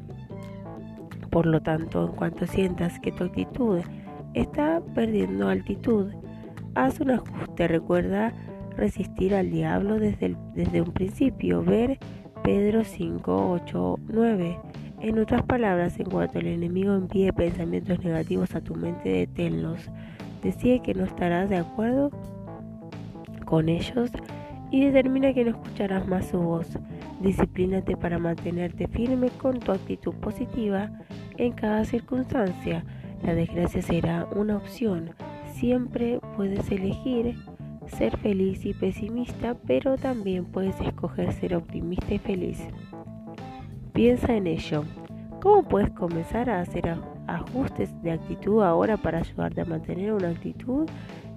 Por 1.30 1.47
lo 1.47 1.61
tanto, 1.61 2.07
en 2.07 2.12
cuanto 2.12 2.47
sientas 2.47 2.99
que 3.00 3.12
tu 3.12 3.25
actitud 3.25 3.80
está 4.35 4.80
perdiendo 4.95 5.49
altitud, 5.49 6.12
haz 6.75 7.00
un 7.00 7.12
ajuste. 7.12 7.68
Recuerda 7.68 8.33
resistir 8.76 9.35
al 9.35 9.50
diablo 9.50 9.99
desde, 9.99 10.37
desde 10.54 10.80
un 10.80 10.92
principio. 10.92 11.62
Ver 11.62 11.99
Pedro 12.42 12.85
5, 12.85 13.50
8, 13.50 13.99
9. 14.09 14.59
En 15.00 15.18
otras 15.18 15.42
palabras, 15.42 15.99
en 16.00 16.11
cuanto 16.11 16.38
el 16.38 16.47
enemigo 16.47 16.95
envíe 16.95 17.33
pensamientos 17.33 18.02
negativos 18.02 18.54
a 18.54 18.61
tu 18.61 18.75
mente, 18.75 19.11
deténlos. 19.11 19.90
Decide 20.42 20.80
que 20.80 20.95
no 20.95 21.04
estarás 21.04 21.49
de 21.49 21.59
acuerdo 21.59 22.11
con 23.45 23.68
ellos 23.68 24.11
y 24.71 24.85
determina 24.85 25.33
que 25.33 25.45
no 25.45 25.50
escucharás 25.50 26.07
más 26.07 26.26
su 26.26 26.38
voz. 26.38 26.78
Disciplínate 27.20 27.96
para 27.96 28.18
mantenerte 28.18 28.87
firme 28.87 29.28
con 29.30 29.58
tu 29.58 29.72
actitud 29.72 30.14
positiva 30.14 30.90
en 31.37 31.52
cada 31.52 31.84
circunstancia. 31.84 32.84
La 33.22 33.34
desgracia 33.34 33.82
será 33.82 34.26
una 34.37 34.56
opción. 34.56 35.10
Siempre 35.54 36.20
puedes 36.37 36.70
elegir 36.70 37.34
ser 37.88 38.16
feliz 38.18 38.64
y 38.64 38.75
pesimista, 38.75 39.56
pero 39.66 39.96
también 39.96 40.44
puedes 40.44 40.80
escoger 40.80 41.32
ser 41.32 41.56
optimista 41.56 42.14
y 42.14 42.18
feliz. 42.18 42.60
Piensa 43.92 44.34
en 44.37 44.46
ello. 44.46 44.84
¿Cómo 45.40 45.62
puedes 45.62 45.90
comenzar 45.90 46.50
a 46.50 46.60
hacer 46.60 46.96
ajustes 47.26 47.90
de 48.02 48.12
actitud 48.12 48.62
ahora 48.62 48.96
para 48.96 49.18
ayudarte 49.18 49.60
a 49.60 49.64
mantener 49.64 50.12
una 50.12 50.28
actitud 50.28 50.88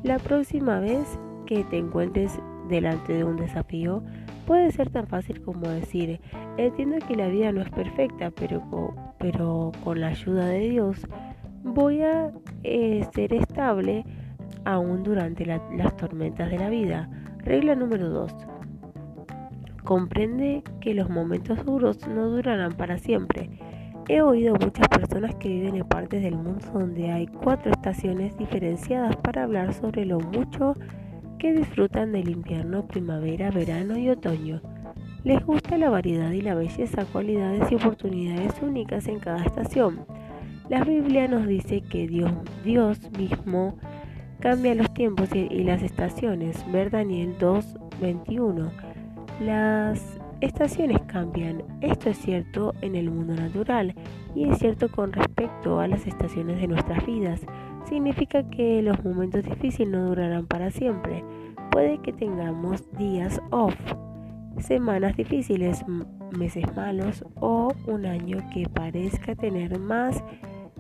la 0.04 0.20
próxima 0.20 0.80
vez 0.80 1.20
que 1.46 1.64
te 1.64 1.78
encuentres 1.78 2.40
delante 2.70 3.14
de 3.14 3.24
un 3.24 3.38
desafío? 3.38 4.04
Puede 4.46 4.72
ser 4.72 4.90
tan 4.90 5.08
fácil 5.08 5.42
como 5.42 5.68
decir, 5.70 6.20
entiendo 6.58 6.98
que 7.08 7.16
la 7.16 7.28
vida 7.28 7.52
no 7.52 7.62
es 7.62 7.70
perfecta, 7.70 8.32
pero, 8.32 9.72
con 9.84 10.02
la 10.02 10.08
ayuda 10.08 10.46
de 10.46 10.70
Dios 10.70 11.08
voy 11.64 12.02
a 12.02 12.32
eh, 12.64 13.06
ser 13.14 13.34
estable 13.34 14.04
aún 14.66 15.04
durante 15.04 15.46
las 15.46 15.96
tormentas 15.98 16.50
de 16.50 16.58
la 16.58 16.70
vida. 16.70 17.10
Regla 17.40 17.76
número 17.76 18.10
2. 18.10 18.34
Comprende 19.84 20.64
que 20.80 20.94
los 20.94 21.10
momentos 21.10 21.64
duros 21.66 22.08
no 22.08 22.30
durarán 22.30 22.74
para 22.74 22.98
siempre. 22.98 23.50
He 24.08 24.22
oído 24.22 24.56
muchas 24.56 24.88
personas 24.88 25.36
que 25.36 25.50
viven 25.50 25.76
en 25.76 25.88
partes 25.88 26.22
del 26.22 26.36
mundo 26.36 26.66
donde 26.74 27.12
hay 27.12 27.28
cuatro 27.28 27.72
estaciones 27.72 28.38
diferenciadas 28.38 29.16
para 29.18 29.44
hablar 29.44 29.74
sobre 29.74 30.06
lo 30.06 30.20
mucho 30.20 30.76
que 30.76 31.01
disfrutan 31.50 32.12
del 32.12 32.30
invierno, 32.30 32.88
primavera, 32.88 33.52
verano 33.52 33.98
y 33.98 34.10
otoño. 34.10 34.62
Les 35.24 35.46
gusta 35.46 35.78
la 35.78 35.90
variedad 35.90 36.32
y 36.32 36.42
la 36.42 36.56
belleza, 36.56 37.06
cualidades 37.06 37.72
y 37.72 37.76
oportunidades 37.76 38.54
únicas 38.62 39.08
en 39.08 39.20
cada 39.20 39.44
estación. 39.44 40.06
La 40.68 40.84
Biblia 40.84 41.28
nos 41.28 41.48
dice 41.48 41.82
que 41.82 42.08
Dios, 42.08 43.12
mismo 43.18 43.78
cambia 44.40 44.74
los 44.74 44.92
tiempos 44.94 45.30
y, 45.36 45.48
las 45.64 45.84
estaciones. 45.84 46.64
Ver 46.72 46.90
Daniel 46.90 47.36
2.21. 47.38 48.72
Las 49.42 50.20
estaciones 50.40 51.00
cambian. 51.08 51.64
Esto 51.82 52.10
es 52.10 52.18
cierto 52.18 52.74
en 52.82 52.96
el 52.96 53.12
mundo 53.12 53.34
natural 53.36 53.94
y 54.34 54.50
es 54.50 54.60
cierto 54.60 54.90
con 54.90 55.12
respecto 55.12 55.80
a 55.80 55.88
las 55.88 56.08
estaciones 56.08 56.60
de 56.60 56.68
nuestras 56.68 57.06
vidas. 57.06 57.42
Significa 57.88 58.50
que 58.50 58.82
los 58.82 59.04
momentos 59.04 59.44
difíciles 59.44 59.92
no 59.92 60.08
durarán 60.08 60.48
para 60.48 60.72
siempre. 60.72 61.24
Puede 61.72 62.00
que 62.00 62.12
tengamos 62.12 62.84
días 62.98 63.42
off, 63.52 63.76
semanas 64.60 65.16
difíciles, 65.16 65.86
meses 66.38 66.66
malos 66.76 67.24
o 67.40 67.74
un 67.88 68.06
año 68.06 68.40
que 68.54 68.68
parezca 68.68 69.36
tener 69.36 69.80
más 69.80 70.22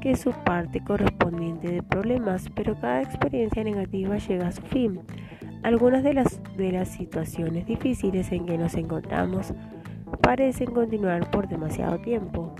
que 0.01 0.17
su 0.17 0.31
parte 0.31 0.83
correspondiente 0.83 1.71
de 1.71 1.83
problemas, 1.83 2.49
pero 2.55 2.75
cada 2.75 3.03
experiencia 3.03 3.63
negativa 3.63 4.17
llega 4.17 4.47
a 4.47 4.51
su 4.51 4.61
fin. 4.63 4.99
Algunas 5.63 6.03
de 6.03 6.13
las, 6.13 6.41
de 6.57 6.73
las 6.73 6.89
situaciones 6.89 7.65
difíciles 7.65 8.29
en 8.33 8.45
que 8.45 8.57
nos 8.57 8.73
encontramos 8.75 9.53
parecen 10.21 10.71
continuar 10.71 11.31
por 11.31 11.47
demasiado 11.47 11.99
tiempo. 11.99 12.53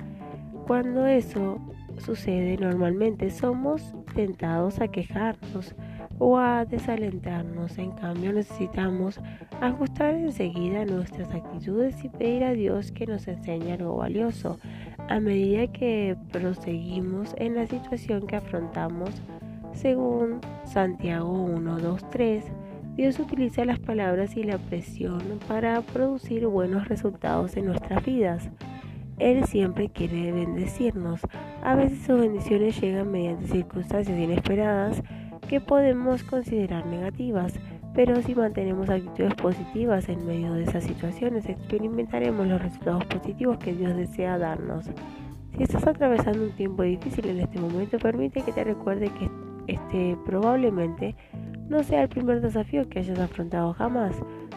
Cuando 0.67 1.05
eso 1.05 1.59
sucede 1.97 2.57
normalmente 2.57 3.29
somos 3.29 3.93
tentados 4.15 4.79
a 4.79 4.88
quejarnos 4.88 5.75
o 6.23 6.37
a 6.37 6.65
desalentarnos. 6.65 7.79
En 7.79 7.91
cambio 7.93 8.31
necesitamos 8.31 9.19
ajustar 9.59 10.13
enseguida 10.13 10.85
nuestras 10.85 11.33
actitudes 11.33 12.05
y 12.05 12.09
pedir 12.09 12.43
a 12.43 12.53
Dios 12.53 12.91
que 12.91 13.07
nos 13.07 13.27
enseñe 13.27 13.71
algo 13.71 13.97
valioso 13.97 14.59
a 15.09 15.19
medida 15.19 15.65
que 15.65 16.15
proseguimos 16.31 17.33
en 17.37 17.55
la 17.55 17.65
situación 17.65 18.27
que 18.27 18.35
afrontamos. 18.35 19.09
Según 19.73 20.41
Santiago 20.63 21.31
1, 21.31 21.79
2, 21.79 22.09
3, 22.11 22.45
Dios 22.95 23.17
utiliza 23.17 23.65
las 23.65 23.79
palabras 23.79 24.37
y 24.37 24.43
la 24.43 24.59
presión 24.59 25.39
para 25.47 25.81
producir 25.81 26.45
buenos 26.45 26.87
resultados 26.87 27.57
en 27.57 27.65
nuestras 27.65 28.05
vidas. 28.05 28.47
Él 29.17 29.43
siempre 29.45 29.89
quiere 29.89 30.31
bendecirnos. 30.31 31.21
A 31.63 31.73
veces 31.73 32.03
sus 32.05 32.19
bendiciones 32.19 32.79
llegan 32.79 33.11
mediante 33.11 33.47
circunstancias 33.47 34.19
inesperadas 34.19 35.01
que 35.51 35.60
podemos 35.60 36.24
considerar 36.24 36.86
negativas, 36.86 37.53
pero 37.93 38.22
si 38.22 38.34
mantenemos 38.34 38.89
actitudes 38.89 39.34
positivas 39.36 40.08
en 40.08 40.25
medio 40.25 40.53
de 40.53 40.63
esas 40.63 40.86
situaciones, 40.86 41.50
experimentaremos 41.50 42.48
los 42.48 42.62
resultados 42.62 43.03
positivos 43.03 43.58
que 43.58 43.74
Dios 43.74 43.93
desea 43.98 44.38
darnos. 44.38 44.89
Si 45.58 45.63
estás 45.63 45.86
atravesando 45.86 46.46
un 46.46 46.55
tiempo 46.55 46.84
difícil 46.84 47.27
en 47.27 47.41
este 47.41 47.60
momento, 47.60 48.00
permite 48.00 48.43
que 48.43 48.53
te 48.53 48.63
recuerde 48.63 49.10
que 49.10 49.29
este 49.67 50.17
probablemente 50.25 51.17
no 51.67 51.84
sea 51.84 52.03
el 52.03 52.08
primer 52.08 52.39
desafío 52.39 52.88
que 52.88 53.00
hayas 53.00 53.20
afrontado 53.20 53.74
jamás. 53.74 54.15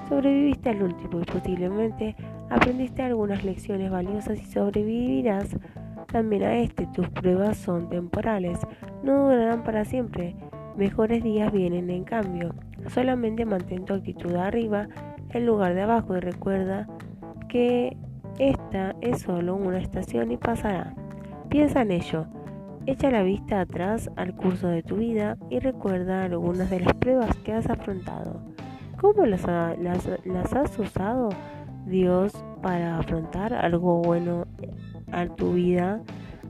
Sobreviviste 0.08 0.68
al 0.70 0.80
último 0.80 1.20
y 1.22 1.24
posiblemente 1.24 2.14
aprendiste 2.50 3.02
algunas 3.02 3.42
lecciones 3.42 3.90
valiosas 3.90 4.38
y 4.38 4.44
sobrevivirás 4.44 5.56
también 6.12 6.44
a 6.44 6.56
este. 6.58 6.86
Tus 6.94 7.08
pruebas 7.08 7.56
son 7.56 7.88
temporales, 7.88 8.60
no 9.02 9.24
durarán 9.24 9.64
para 9.64 9.84
siempre. 9.84 10.36
Mejores 10.76 11.22
días 11.22 11.52
vienen 11.52 11.88
en 11.88 12.04
cambio. 12.04 12.54
Solamente 12.88 13.44
mantén 13.44 13.84
tu 13.84 13.94
actitud 13.94 14.34
arriba 14.34 14.88
en 15.30 15.46
lugar 15.46 15.74
de 15.74 15.82
abajo 15.82 16.16
y 16.16 16.20
recuerda 16.20 16.88
que 17.48 17.96
esta 18.40 18.96
es 19.00 19.22
solo 19.22 19.54
una 19.54 19.78
estación 19.78 20.32
y 20.32 20.36
pasará. 20.36 20.94
Piensa 21.48 21.82
en 21.82 21.92
ello. 21.92 22.26
Echa 22.86 23.10
la 23.12 23.22
vista 23.22 23.60
atrás 23.60 24.10
al 24.16 24.34
curso 24.34 24.66
de 24.66 24.82
tu 24.82 24.96
vida 24.96 25.38
y 25.48 25.60
recuerda 25.60 26.24
algunas 26.24 26.68
de 26.68 26.80
las 26.80 26.92
pruebas 26.94 27.34
que 27.44 27.52
has 27.52 27.70
afrontado. 27.70 28.42
¿Cómo 29.00 29.26
las, 29.26 29.46
has 29.46 30.78
usado 30.78 31.28
Dios 31.86 32.32
para 32.62 32.98
afrontar 32.98 33.54
algo 33.54 34.02
bueno 34.02 34.46
a 35.12 35.26
tu 35.26 35.52
vida? 35.52 36.02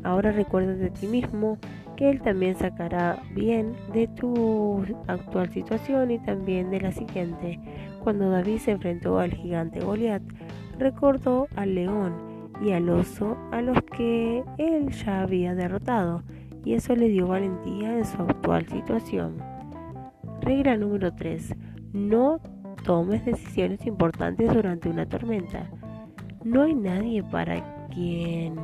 Ahora 0.02 0.32
recuerda 0.32 0.74
de 0.74 0.90
ti 0.90 1.06
mismo 1.06 1.58
que 1.96 2.10
Él 2.10 2.20
también 2.22 2.56
sacará 2.56 3.22
bien 3.34 3.74
de 3.92 4.08
tu 4.08 4.84
actual 5.06 5.50
situación 5.50 6.10
y 6.10 6.18
también 6.18 6.70
de 6.70 6.80
la 6.80 6.92
siguiente. 6.92 7.58
Cuando 8.02 8.30
David 8.30 8.58
se 8.58 8.72
enfrentó 8.72 9.18
al 9.18 9.32
gigante 9.32 9.80
Goliat, 9.80 10.22
recordó 10.78 11.48
al 11.56 11.74
león 11.74 12.14
y 12.62 12.72
al 12.72 12.88
oso 12.88 13.36
a 13.50 13.60
los 13.60 13.80
que 13.82 14.44
él 14.58 14.90
ya 14.90 15.22
había 15.22 15.54
derrotado, 15.54 16.22
y 16.64 16.74
eso 16.74 16.94
le 16.94 17.08
dio 17.08 17.28
valentía 17.28 17.98
en 17.98 18.04
su 18.04 18.22
actual 18.22 18.66
situación. 18.68 19.38
Regla 20.40 20.76
número 20.76 21.12
3. 21.14 21.54
No 21.92 22.40
tomes 22.84 23.24
decisiones 23.24 23.86
importantes 23.86 24.52
durante 24.52 24.88
una 24.88 25.06
tormenta. 25.06 25.70
No 26.42 26.62
hay 26.62 26.74
nadie 26.74 27.22
para 27.22 27.88
quien 27.88 28.54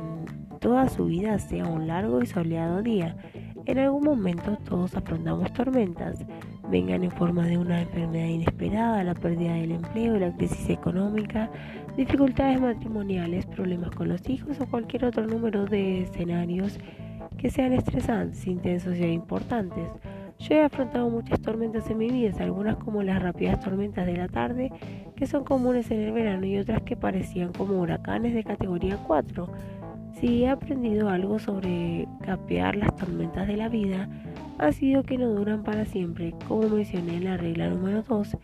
toda 0.61 0.87
su 0.89 1.05
vida 1.05 1.37
sea 1.39 1.65
un 1.65 1.87
largo 1.87 2.21
y 2.21 2.27
soleado 2.27 2.83
día. 2.83 3.17
En 3.65 3.79
algún 3.79 4.03
momento 4.03 4.57
todos 4.63 4.95
afrontamos 4.95 5.51
tormentas, 5.53 6.23
vengan 6.69 7.03
en 7.03 7.11
forma 7.11 7.45
de 7.47 7.57
una 7.57 7.81
enfermedad 7.81 8.27
inesperada, 8.27 9.03
la 9.03 9.15
pérdida 9.15 9.55
del 9.55 9.71
empleo, 9.71 10.17
la 10.17 10.31
crisis 10.37 10.69
económica, 10.69 11.49
dificultades 11.97 12.61
matrimoniales, 12.61 13.47
problemas 13.47 13.89
con 13.91 14.07
los 14.07 14.29
hijos 14.29 14.61
o 14.61 14.67
cualquier 14.67 15.05
otro 15.05 15.25
número 15.25 15.65
de 15.65 16.03
escenarios 16.03 16.79
que 17.37 17.49
sean 17.49 17.73
estresantes, 17.73 18.45
intensos 18.45 18.95
y 18.97 19.03
importantes. 19.05 19.89
Yo 20.37 20.55
he 20.55 20.63
afrontado 20.63 21.09
muchas 21.09 21.41
tormentas 21.41 21.89
en 21.89 21.97
mi 21.97 22.09
vida, 22.09 22.35
algunas 22.39 22.77
como 22.77 23.01
las 23.03 23.21
rápidas 23.21 23.59
tormentas 23.59 24.05
de 24.05 24.17
la 24.17 24.27
tarde, 24.27 24.71
que 25.15 25.25
son 25.25 25.43
comunes 25.43 25.89
en 25.91 26.01
el 26.01 26.11
verano, 26.11 26.45
y 26.45 26.57
otras 26.57 26.81
que 26.83 26.95
parecían 26.95 27.51
como 27.51 27.79
huracanes 27.79 28.33
de 28.33 28.43
categoría 28.43 28.97
4. 29.05 29.47
Si 30.13 30.43
he 30.43 30.49
aprendido 30.49 31.09
algo 31.09 31.39
sobre 31.39 32.07
capear 32.21 32.75
las 32.75 32.95
tormentas 32.95 33.47
de 33.47 33.57
la 33.57 33.69
vida, 33.69 34.09
ha 34.59 34.71
sido 34.71 35.03
que 35.03 35.17
no 35.17 35.29
duran 35.29 35.63
para 35.63 35.85
siempre, 35.85 36.33
como 36.47 36.69
mencioné 36.69 37.17
en 37.17 37.25
la 37.25 37.37
regla 37.37 37.69
número 37.69 38.03
2, 38.03 38.37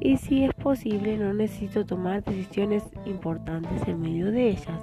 y 0.00 0.16
si 0.16 0.44
es 0.44 0.54
posible 0.54 1.18
no 1.18 1.32
necesito 1.34 1.84
tomar 1.84 2.24
decisiones 2.24 2.82
importantes 3.04 3.86
en 3.86 4.00
medio 4.00 4.32
de 4.32 4.48
ellas. 4.48 4.82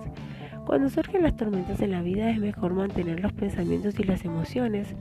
Cuando 0.65 0.89
surgen 0.89 1.23
las 1.23 1.35
tormentas 1.35 1.81
en 1.81 1.91
la 1.91 2.01
vida 2.01 2.29
es 2.29 2.39
mejor 2.39 2.73
mantener 2.73 3.19
los 3.19 3.33
pensamientos 3.33 3.99
y 3.99 4.03
las 4.03 4.23
emociones 4.25 4.95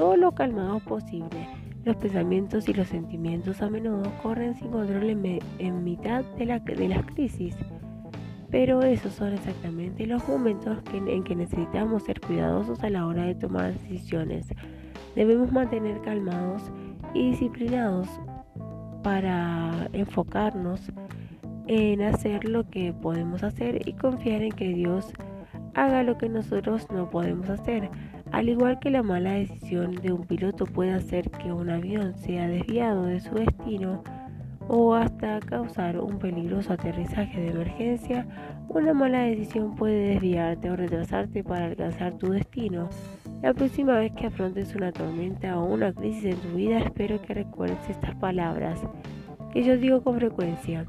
todo 0.00 0.16
lo 0.16 0.32
calmado 0.32 0.80
posible. 0.80 1.46
Los 1.84 1.96
pensamientos 1.96 2.68
y 2.68 2.74
los 2.74 2.88
sentimientos 2.88 3.60
a 3.62 3.68
menudo 3.70 4.10
corren 4.22 4.54
sin 4.54 4.68
control 4.68 5.10
en, 5.58 5.84
mitad 5.84 6.24
de, 6.38 6.46
la, 6.46 6.58
de, 6.58 6.88
las 6.88 7.04
crisis, 7.04 7.56
pero 8.50 8.82
esos 8.82 9.12
son 9.14 9.34
exactamente 9.34 10.06
los 10.06 10.26
momentos 10.28 10.78
en 10.92 11.22
que 11.22 11.36
necesitamos 11.36 12.02
ser 12.02 12.20
cuidadosos 12.20 12.82
a 12.82 12.90
la 12.90 13.06
hora 13.06 13.24
de 13.24 13.34
tomar 13.34 13.72
decisiones. 13.72 14.46
Debemos 15.14 15.52
mantener 15.52 16.00
calmados 16.00 16.62
y 17.14 17.30
disciplinados 17.30 18.08
para 19.02 19.88
enfocarnos 19.92 20.92
en 21.66 22.02
hacer 22.02 22.44
lo 22.44 22.68
que 22.68 22.92
podemos 22.92 23.42
hacer 23.42 23.88
y 23.88 23.92
confiar 23.92 24.42
en 24.42 24.52
que 24.52 24.68
Dios 24.68 25.12
haga 25.74 26.02
lo 26.02 26.18
que 26.18 26.28
nosotros 26.28 26.88
no 26.90 27.10
podemos 27.10 27.48
hacer. 27.48 27.88
Al 28.32 28.48
igual 28.48 28.78
que 28.80 28.90
la 28.90 29.02
mala 29.02 29.32
decisión 29.32 29.94
de 29.96 30.12
un 30.12 30.24
piloto 30.24 30.64
puede 30.64 30.92
hacer 30.92 31.30
que 31.30 31.52
un 31.52 31.70
avión 31.70 32.16
sea 32.16 32.48
desviado 32.48 33.04
de 33.04 33.20
su 33.20 33.34
destino 33.34 34.02
o 34.72 34.94
hasta 34.94 35.40
causar 35.40 35.98
un 35.98 36.20
peligroso 36.20 36.72
aterrizaje 36.72 37.40
de 37.40 37.48
emergencia, 37.48 38.24
una 38.68 38.94
mala 38.94 39.22
decisión 39.22 39.74
puede 39.74 40.10
desviarte 40.10 40.70
o 40.70 40.76
retrasarte 40.76 41.42
para 41.42 41.66
alcanzar 41.66 42.16
tu 42.18 42.30
destino. 42.30 42.88
La 43.42 43.52
próxima 43.52 43.98
vez 43.98 44.12
que 44.12 44.28
afrontes 44.28 44.76
una 44.76 44.92
tormenta 44.92 45.58
o 45.58 45.64
una 45.64 45.92
crisis 45.92 46.24
en 46.26 46.36
tu 46.36 46.56
vida, 46.56 46.78
espero 46.78 47.20
que 47.20 47.34
recuerdes 47.34 47.90
estas 47.90 48.14
palabras 48.14 48.80
que 49.52 49.64
yo 49.64 49.76
digo 49.76 50.04
con 50.04 50.14
frecuencia. 50.14 50.86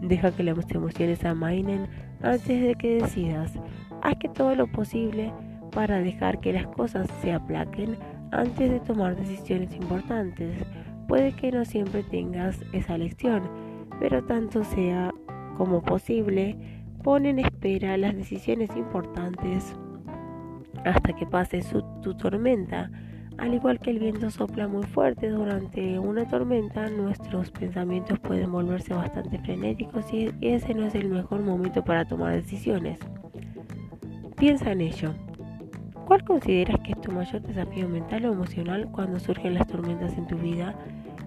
Deja 0.00 0.30
que 0.30 0.42
las 0.42 0.70
emociones 0.70 1.22
amainen 1.22 1.88
antes 2.22 2.62
de 2.62 2.74
que 2.74 3.02
decidas. 3.02 3.52
Haz 4.00 4.16
que 4.16 4.30
todo 4.30 4.54
lo 4.54 4.66
posible 4.66 5.30
para 5.72 5.98
dejar 5.98 6.40
que 6.40 6.54
las 6.54 6.66
cosas 6.68 7.06
se 7.20 7.34
aplaquen 7.34 7.98
antes 8.30 8.70
de 8.70 8.80
tomar 8.80 9.14
decisiones 9.14 9.74
importantes. 9.74 10.56
Puede 11.10 11.32
que 11.32 11.50
no 11.50 11.64
siempre 11.64 12.04
tengas 12.04 12.64
esa 12.72 12.96
lección, 12.96 13.42
pero 13.98 14.22
tanto 14.22 14.62
sea 14.62 15.12
como 15.56 15.82
posible, 15.82 16.56
pon 17.02 17.26
en 17.26 17.40
espera 17.40 17.96
las 17.96 18.14
decisiones 18.14 18.70
importantes 18.76 19.74
hasta 20.84 21.12
que 21.12 21.26
pase 21.26 21.64
tu 22.00 22.14
tormenta. 22.14 22.92
Al 23.38 23.54
igual 23.54 23.80
que 23.80 23.90
el 23.90 23.98
viento 23.98 24.30
sopla 24.30 24.68
muy 24.68 24.84
fuerte 24.84 25.30
durante 25.30 25.98
una 25.98 26.28
tormenta, 26.28 26.88
nuestros 26.88 27.50
pensamientos 27.50 28.20
pueden 28.20 28.52
volverse 28.52 28.94
bastante 28.94 29.40
frenéticos 29.40 30.14
y 30.14 30.30
ese 30.40 30.74
no 30.74 30.86
es 30.86 30.94
el 30.94 31.08
mejor 31.08 31.40
momento 31.40 31.82
para 31.84 32.04
tomar 32.04 32.34
decisiones. 32.34 33.00
Piensa 34.36 34.70
en 34.70 34.82
ello. 34.82 35.12
¿Cuál 36.06 36.22
consideras 36.22 36.78
que 36.84 36.92
es 36.92 37.00
tu 37.00 37.10
mayor 37.10 37.42
desafío 37.42 37.88
mental 37.88 38.26
o 38.26 38.32
emocional 38.32 38.88
cuando 38.92 39.18
surgen 39.18 39.54
las 39.54 39.66
tormentas 39.66 40.16
en 40.16 40.28
tu 40.28 40.36
vida? 40.36 40.76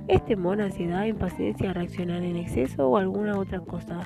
¿Es 0.08 0.26
temor, 0.26 0.62
ansiedad, 0.62 1.06
impaciencia, 1.06 1.72
reaccionar 1.72 2.24
en 2.24 2.36
exceso 2.36 2.90
o 2.90 2.98
alguna 2.98 3.40
otra 3.40 3.62
cosa? 3.62 4.02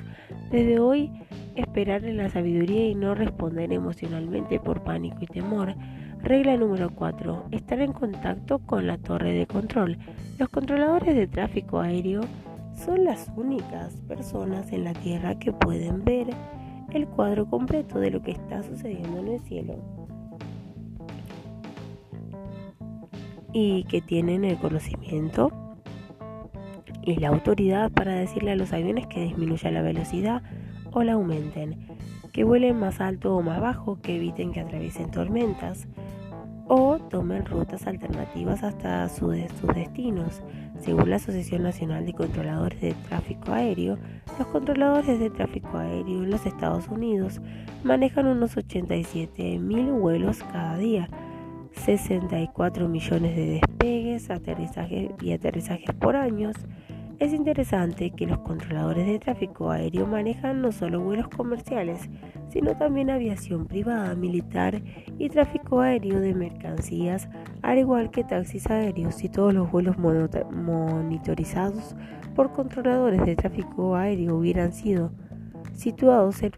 Desde 0.50 0.78
hoy 0.78 1.10
esperar 1.56 2.04
en 2.04 2.18
la 2.18 2.28
sabiduría 2.28 2.88
y 2.88 2.94
no 2.94 3.16
responder 3.16 3.72
emocionalmente 3.72 4.60
por 4.60 4.84
pánico 4.84 5.16
y 5.20 5.26
temor. 5.26 5.74
Regla 6.22 6.56
número 6.56 6.90
4. 6.90 7.46
Estar 7.50 7.80
en 7.80 7.92
contacto 7.92 8.60
con 8.60 8.86
la 8.86 8.96
torre 8.98 9.32
de 9.32 9.46
control. 9.48 9.98
Los 10.38 10.48
controladores 10.50 11.16
de 11.16 11.26
tráfico 11.26 11.80
aéreo 11.80 12.20
son 12.76 13.04
las 13.04 13.28
únicas 13.36 13.94
personas 14.06 14.72
en 14.72 14.84
la 14.84 14.92
Tierra 14.92 15.36
que 15.36 15.52
pueden 15.52 16.04
ver 16.04 16.28
el 16.92 17.08
cuadro 17.08 17.46
completo 17.46 17.98
de 17.98 18.12
lo 18.12 18.22
que 18.22 18.30
está 18.30 18.62
sucediendo 18.62 19.18
en 19.18 19.28
el 19.28 19.40
cielo 19.40 19.74
y 23.52 23.82
que 23.84 24.00
tienen 24.00 24.44
el 24.44 24.58
conocimiento 24.58 25.67
y 27.08 27.16
la 27.16 27.28
autoridad 27.28 27.90
para 27.90 28.14
decirle 28.14 28.50
a 28.50 28.56
los 28.56 28.74
aviones 28.74 29.06
que 29.06 29.22
disminuya 29.22 29.70
la 29.70 29.80
velocidad 29.80 30.42
o 30.92 31.02
la 31.02 31.14
aumenten, 31.14 31.88
que 32.32 32.44
vuelen 32.44 32.78
más 32.78 33.00
alto 33.00 33.34
o 33.34 33.40
más 33.40 33.62
bajo, 33.62 33.98
que 34.02 34.16
eviten 34.16 34.52
que 34.52 34.60
atraviesen 34.60 35.10
tormentas 35.10 35.88
o 36.66 36.98
tomen 36.98 37.46
rutas 37.46 37.86
alternativas 37.86 38.62
hasta 38.62 39.08
sus 39.08 39.34
destinos. 39.74 40.42
Según 40.80 41.08
la 41.08 41.16
Asociación 41.16 41.62
Nacional 41.62 42.04
de 42.04 42.12
Controladores 42.12 42.78
de 42.82 42.92
Tráfico 43.08 43.52
Aéreo, 43.52 43.96
los 44.38 44.46
controladores 44.48 45.18
de 45.18 45.30
tráfico 45.30 45.78
aéreo 45.78 46.22
en 46.22 46.30
los 46.30 46.44
Estados 46.44 46.88
Unidos 46.88 47.40
manejan 47.84 48.26
unos 48.26 48.54
87 48.58 49.58
mil 49.58 49.92
vuelos 49.92 50.40
cada 50.52 50.76
día, 50.76 51.08
64 51.72 52.86
millones 52.86 53.34
de 53.34 53.46
despegues 53.46 54.28
aterrizajes 54.28 55.10
y 55.22 55.32
aterrizajes 55.32 55.94
por 55.94 56.14
año, 56.14 56.52
Es 57.18 57.32
interesante 57.32 58.10
que 58.10 58.26
los 58.26 58.38
controladores 58.38 59.06
de 59.06 59.18
tráfico 59.18 59.72
aéreo 59.72 60.06
manejan 60.06 60.62
no 60.62 60.70
solo 60.70 61.00
vuelos 61.00 61.26
comerciales, 61.28 62.08
sino 62.48 62.76
también 62.76 63.10
aviación 63.10 63.66
privada, 63.66 64.14
militar 64.14 64.80
y 65.18 65.28
tráfico 65.28 65.80
aéreo 65.80 66.20
de 66.20 66.32
mercancías, 66.32 67.28
al 67.62 67.78
igual 67.78 68.12
que 68.12 68.22
taxis 68.22 68.70
aéreos 68.70 69.24
y 69.24 69.28
todos 69.28 69.52
los 69.52 69.70
vuelos 69.70 69.96
monitorizados 69.98 71.96
por 72.36 72.52
controladores 72.52 73.26
de 73.26 73.34
tráfico 73.34 73.96
aéreo 73.96 74.36
hubieran 74.36 74.72
sido 74.72 75.10
situados 75.74 76.40
en 76.42 76.52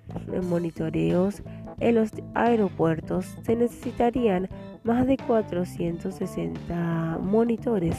monitoreos 0.49 1.43
en 1.81 1.95
los 1.95 2.11
aeropuertos, 2.35 3.39
se 3.43 3.57
necesitarían 3.57 4.49
más 4.85 5.07
de 5.07 5.17
460 5.17 7.19
monitores. 7.23 7.97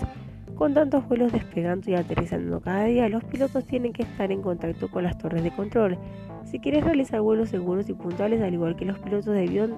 Con 0.62 0.76
tantos 0.76 1.08
vuelos 1.08 1.32
despegando 1.32 1.90
y 1.90 1.96
aterrizando 1.96 2.62
cada 2.62 2.84
día, 2.84 3.10
los 3.10 3.24
pilotos 3.24 3.66
tienen 3.66 3.94
que 3.94 4.04
estar 4.04 4.32
en 4.32 4.44
contacto 4.44 4.92
con 4.92 5.04
las 5.04 5.18
torres 5.18 5.42
de 5.42 5.50
control. 5.50 5.98
Si 6.44 6.60
quieres 6.60 6.84
realizar 6.84 7.20
vuelos 7.20 7.50
seguros 7.50 7.90
y 7.90 7.96
puntuales, 7.96 8.44
al 8.44 8.54
igual 8.54 8.76
que 8.76 8.86
los 8.86 9.00
pilotos 9.00 9.34
de 9.34 9.40
avión, 9.40 9.76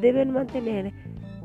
deben 0.00 0.32
mantener 0.32 0.92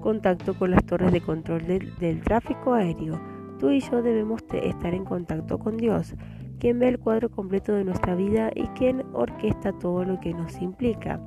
contacto 0.01 0.55
con 0.55 0.71
las 0.71 0.83
torres 0.83 1.11
de 1.11 1.21
control 1.21 1.67
del, 1.67 2.23
tráfico 2.23 2.73
aéreo. 2.73 3.21
Tú 3.59 3.69
y 3.69 3.81
yo 3.81 4.01
debemos 4.01 4.41
estar 4.51 4.95
en 4.95 5.05
contacto 5.05 5.59
con 5.59 5.77
Dios, 5.77 6.15
quien 6.57 6.79
ve 6.79 6.87
el 6.87 6.97
cuadro 6.97 7.29
completo 7.29 7.73
de 7.73 7.83
nuestra 7.83 8.15
vida 8.15 8.49
y 8.55 8.63
quien 8.69 9.03
orquesta 9.13 9.73
todo 9.73 10.05
lo 10.05 10.19
que 10.19 10.33
nos 10.33 10.59
implica. 10.59 11.21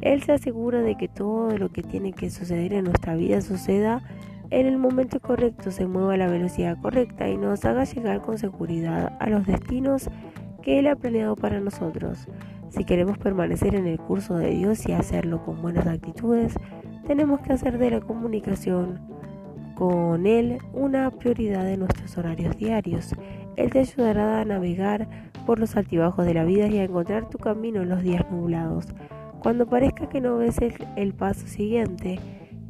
Él 0.00 0.22
se 0.22 0.30
asegura 0.30 0.80
de 0.80 0.96
que 0.96 1.08
todo 1.08 1.58
lo 1.58 1.70
que 1.70 1.82
tiene 1.82 2.12
que 2.12 2.30
suceder 2.30 2.72
en 2.72 2.84
nuestra 2.84 3.16
vida 3.16 3.40
suceda 3.40 4.00
en 4.60 4.66
el 4.66 4.78
momento 4.78 5.18
correcto, 5.18 5.72
se 5.72 5.86
mueva 5.86 6.14
a 6.14 6.16
la 6.16 6.28
velocidad 6.28 6.78
correcta 6.80 7.28
y 7.28 7.36
nos 7.36 7.64
haga 7.64 7.82
llegar 7.84 8.22
con 8.22 8.38
seguridad 8.38 9.16
a 9.18 9.28
los 9.28 9.46
destinos 9.46 10.08
que 10.62 10.78
Él 10.78 10.86
ha 10.86 10.94
planeado 10.94 11.34
para 11.34 11.58
nosotros. 11.58 12.28
Si 12.68 12.84
queremos 12.84 13.18
permanecer 13.18 13.74
en 13.74 13.86
el 13.86 13.98
curso 13.98 14.36
de 14.36 14.50
Dios 14.50 14.88
y 14.88 14.92
hacerlo 14.92 15.44
con 15.44 15.60
buenas 15.60 15.88
actitudes, 15.88 16.54
tenemos 17.04 17.40
que 17.40 17.52
hacer 17.52 17.78
de 17.78 17.90
la 17.90 18.00
comunicación 18.00 19.00
con 19.74 20.24
Él 20.24 20.58
una 20.72 21.10
prioridad 21.10 21.64
de 21.64 21.76
nuestros 21.76 22.16
horarios 22.16 22.56
diarios. 22.56 23.10
Él 23.56 23.72
te 23.72 23.80
ayudará 23.80 24.40
a 24.40 24.44
navegar 24.44 25.08
por 25.46 25.58
los 25.58 25.76
altibajos 25.76 26.24
de 26.26 26.34
la 26.34 26.44
vida 26.44 26.68
y 26.68 26.78
a 26.78 26.84
encontrar 26.84 27.28
tu 27.28 27.38
camino 27.38 27.82
en 27.82 27.88
los 27.88 28.02
días 28.02 28.24
nublados. 28.30 28.86
Cuando 29.40 29.66
parezca 29.66 30.08
que 30.08 30.20
no 30.20 30.36
ves 30.36 30.58
el, 30.96 31.12
paso 31.12 31.46
siguiente 31.46 32.18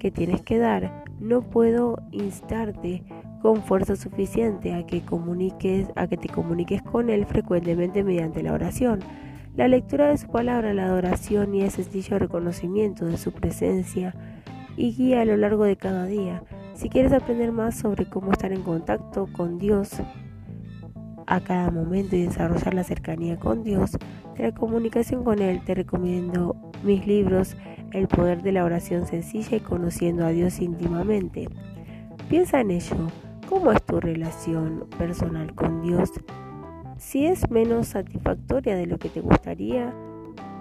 que 0.04 0.10
tienes 0.10 0.42
que 0.42 0.58
dar, 0.58 1.02
no 1.18 1.40
puedo 1.40 1.96
instarte 2.10 3.04
con 3.40 3.62
fuerza 3.62 3.96
suficiente 3.96 4.74
a 4.74 4.84
que 4.84 5.00
comuniques, 5.00 5.88
a 5.96 6.06
que 6.08 6.18
te 6.18 6.28
comuniques 6.28 6.82
con 6.82 7.08
él 7.08 7.24
frecuentemente 7.24 8.04
mediante 8.04 8.42
la 8.42 8.52
oración. 8.52 9.00
La 9.56 9.66
lectura 9.66 10.08
de 10.08 10.18
su 10.18 10.28
palabra, 10.28 10.74
la 10.74 10.84
adoración 10.84 11.54
y 11.54 11.62
el 11.62 11.70
sencillo 11.70 12.18
reconocimiento 12.18 13.06
de 13.06 13.16
su 13.16 13.32
presencia 13.32 14.14
y 14.76 14.94
guía 14.94 15.22
a 15.22 15.24
lo 15.24 15.38
largo 15.38 15.64
de 15.64 15.76
cada 15.76 16.04
día. 16.04 16.42
Si 16.74 16.90
quieres 16.90 17.14
aprender 17.14 17.50
más 17.50 17.74
sobre 17.74 18.04
cómo 18.04 18.30
estar 18.30 18.52
en 18.52 18.60
contacto 18.60 19.26
con 19.32 19.56
Dios 19.56 20.02
a 21.26 21.40
cada 21.40 21.70
momento 21.70 22.14
y 22.14 22.26
desarrollar 22.26 22.74
la 22.74 22.84
cercanía 22.84 23.38
con 23.38 23.64
Dios, 23.64 23.92
de 24.36 24.42
la 24.42 24.52
comunicación 24.52 25.24
con 25.24 25.40
Él, 25.40 25.62
te 25.64 25.74
recomiendo 25.74 26.56
mis 26.82 27.06
libros 27.06 27.56
El 27.94 28.08
poder 28.08 28.42
de 28.42 28.50
la 28.50 28.64
oración 28.64 29.06
sencilla 29.06 29.56
y 29.56 29.60
conociendo 29.60 30.26
a 30.26 30.30
Dios 30.30 30.60
íntimamente. 30.60 31.48
Piensa 32.28 32.60
en 32.60 32.72
ello. 32.72 32.96
¿Cómo 33.48 33.70
es 33.70 33.80
tu 33.84 34.00
relación 34.00 34.88
personal 34.98 35.54
con 35.54 35.80
Dios? 35.80 36.10
Si 36.98 37.24
es 37.24 37.48
menos 37.52 37.86
satisfactoria 37.86 38.74
de 38.74 38.86
lo 38.86 38.98
que 38.98 39.10
te 39.10 39.20
gustaría, 39.20 39.94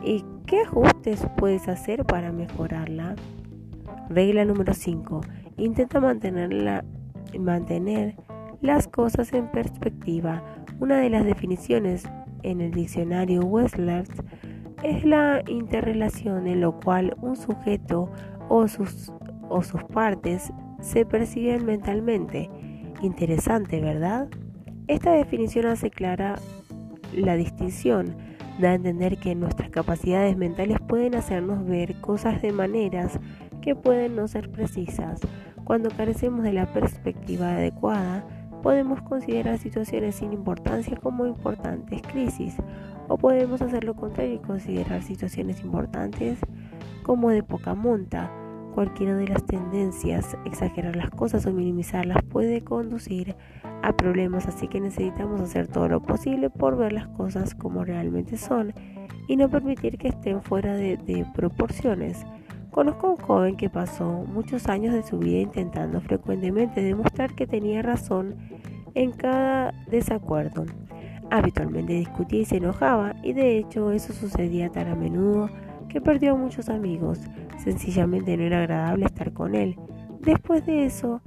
¿y 0.04 0.24
qué 0.46 0.62
ajustes 0.62 1.26
puedes 1.36 1.67
hacer 1.67 2.06
para 2.06 2.32
mejorarla? 2.32 3.15
Regla 4.10 4.46
número 4.46 4.76
5. 4.76 5.22
Intenta 5.58 6.00
mantener 6.00 6.54
las 8.62 8.88
cosas 8.88 9.34
en 9.34 9.48
perspectiva. 9.48 10.43
Una 10.80 11.00
de 11.00 11.10
las 11.10 11.26
definiciones 11.26 12.04
en 12.43 12.62
el 12.62 12.74
diccionario 12.74 13.41
Wessler 13.41 14.06
es 14.84 15.06
la 15.06 15.41
interrelación 15.48 16.48
en 16.48 16.62
lo 16.62 16.80
cual 16.80 17.15
un 17.22 17.36
sujeto 17.36 18.12
o 18.50 18.67
sus, 18.67 19.12
o 19.50 19.63
sus 19.63 19.84
partes 19.86 20.52
se 20.82 21.06
perciben 21.06 21.65
mentalmente. 21.65 22.50
Interesante, 23.02 23.80
¿verdad? 23.80 24.28
Esta 24.88 25.12
definición 25.13 25.65
hace 25.65 25.89
clara 25.89 26.36
la 27.13 27.36
distinción, 27.36 28.15
da 28.60 28.72
a 28.72 28.74
entender 28.76 29.17
que 29.17 29.36
nuestras 29.36 29.69
capacidades 29.69 30.38
mentales 30.38 30.78
pueden 30.88 31.15
hacernos 31.15 31.65
ver 31.65 31.96
cosas 32.02 32.41
de 32.41 32.52
maneras 32.52 33.19
que 33.62 33.76
pueden 33.76 34.15
no 34.15 34.28
ser 34.28 34.52
precisas. 34.52 35.22
Cuando 35.63 35.89
carecemos 35.89 36.43
de 36.43 36.54
la 36.54 36.72
perspectiva 36.74 37.54
adecuada, 37.54 38.26
podemos 38.62 39.02
considerar 39.02 39.58
situaciones 39.58 40.15
sin 40.15 40.34
importancia 40.34 40.98
como 40.98 41.26
importantes 41.26 42.02
crisis 42.02 42.56
o 43.07 43.17
podemos 43.17 43.61
hacer 43.61 43.83
lo 43.83 43.95
contrario 43.95 44.35
y 44.35 44.39
considerar 44.39 45.03
situaciones 45.03 45.61
importantes 45.61 46.39
como 47.03 47.29
de 47.29 47.43
poca 47.43 47.73
monta. 47.73 48.31
Cualquiera 48.73 49.15
de 49.15 49.27
las 49.27 49.45
tendencias, 49.45 50.35
exagerar 50.45 50.95
las 50.95 51.11
cosas 51.11 51.45
o 51.45 51.51
minimizarlas 51.51 52.23
puede 52.23 52.63
conducir 52.63 53.35
a 53.83 53.95
problemas, 53.95 54.47
así 54.47 54.67
que 54.67 54.81
necesitamos 54.81 55.41
hacer 55.41 55.67
todo 55.67 55.87
lo 55.87 56.01
posible 56.01 56.49
por 56.49 56.75
ver 56.75 56.93
las 56.93 57.07
cosas 57.09 57.53
como 57.53 57.85
realmente 57.85 58.35
son 58.37 58.73
y 59.27 59.35
no 59.35 59.49
permitir 59.49 59.97
que 59.99 60.07
estén 60.07 60.41
fuera 60.41 60.73
de, 60.73 60.97
de 60.97 61.25
proporciones. 61.35 62.25
Conozco 62.71 63.07
a 63.07 63.11
un 63.11 63.17
joven 63.17 63.57
que 63.57 63.69
pasó 63.69 64.25
muchos 64.25 64.67
años 64.67 64.93
de 64.95 65.03
su 65.03 65.19
vida 65.19 65.39
intentando 65.39 66.01
frecuentemente 66.01 66.81
demostrar 66.81 67.35
que 67.35 67.45
tenía 67.45 67.83
razón 67.83 68.35
en 68.95 69.11
cada 69.11 69.71
desacuerdo. 69.91 70.65
Habitualmente 71.34 71.93
discutía 71.93 72.41
y 72.41 72.46
se 72.46 72.58
enojaba 72.58 73.15
y 73.24 73.34
de 73.34 73.58
hecho 73.58 73.91
eso 73.91 74.13
sucedía 74.13 74.69
tan 74.69 74.88
a 74.88 74.93
menudo 74.93 75.50
que 75.89 76.00
perdió 76.00 76.34
a 76.34 76.38
muchos 76.38 76.69
amigos. 76.69 77.22
Sencillamente 77.58 78.38
no 78.38 78.43
era 78.43 78.60
agradable 78.60 79.06
estar 79.06 79.34
con 79.34 79.56
él. 79.56 79.76
Después 80.22 80.63
de 80.67 80.86
eso, 80.86 81.22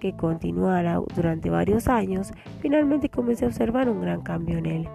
que 0.00 0.14
continuara 0.14 1.00
durante 1.16 1.48
varios 1.48 1.88
años, 1.88 2.30
finalmente 2.60 3.08
comencé 3.08 3.46
a 3.46 3.48
observar 3.48 3.88
un 3.88 4.02
gran 4.02 4.20
cambio 4.20 4.58
en 4.58 4.66
él. 4.66 4.88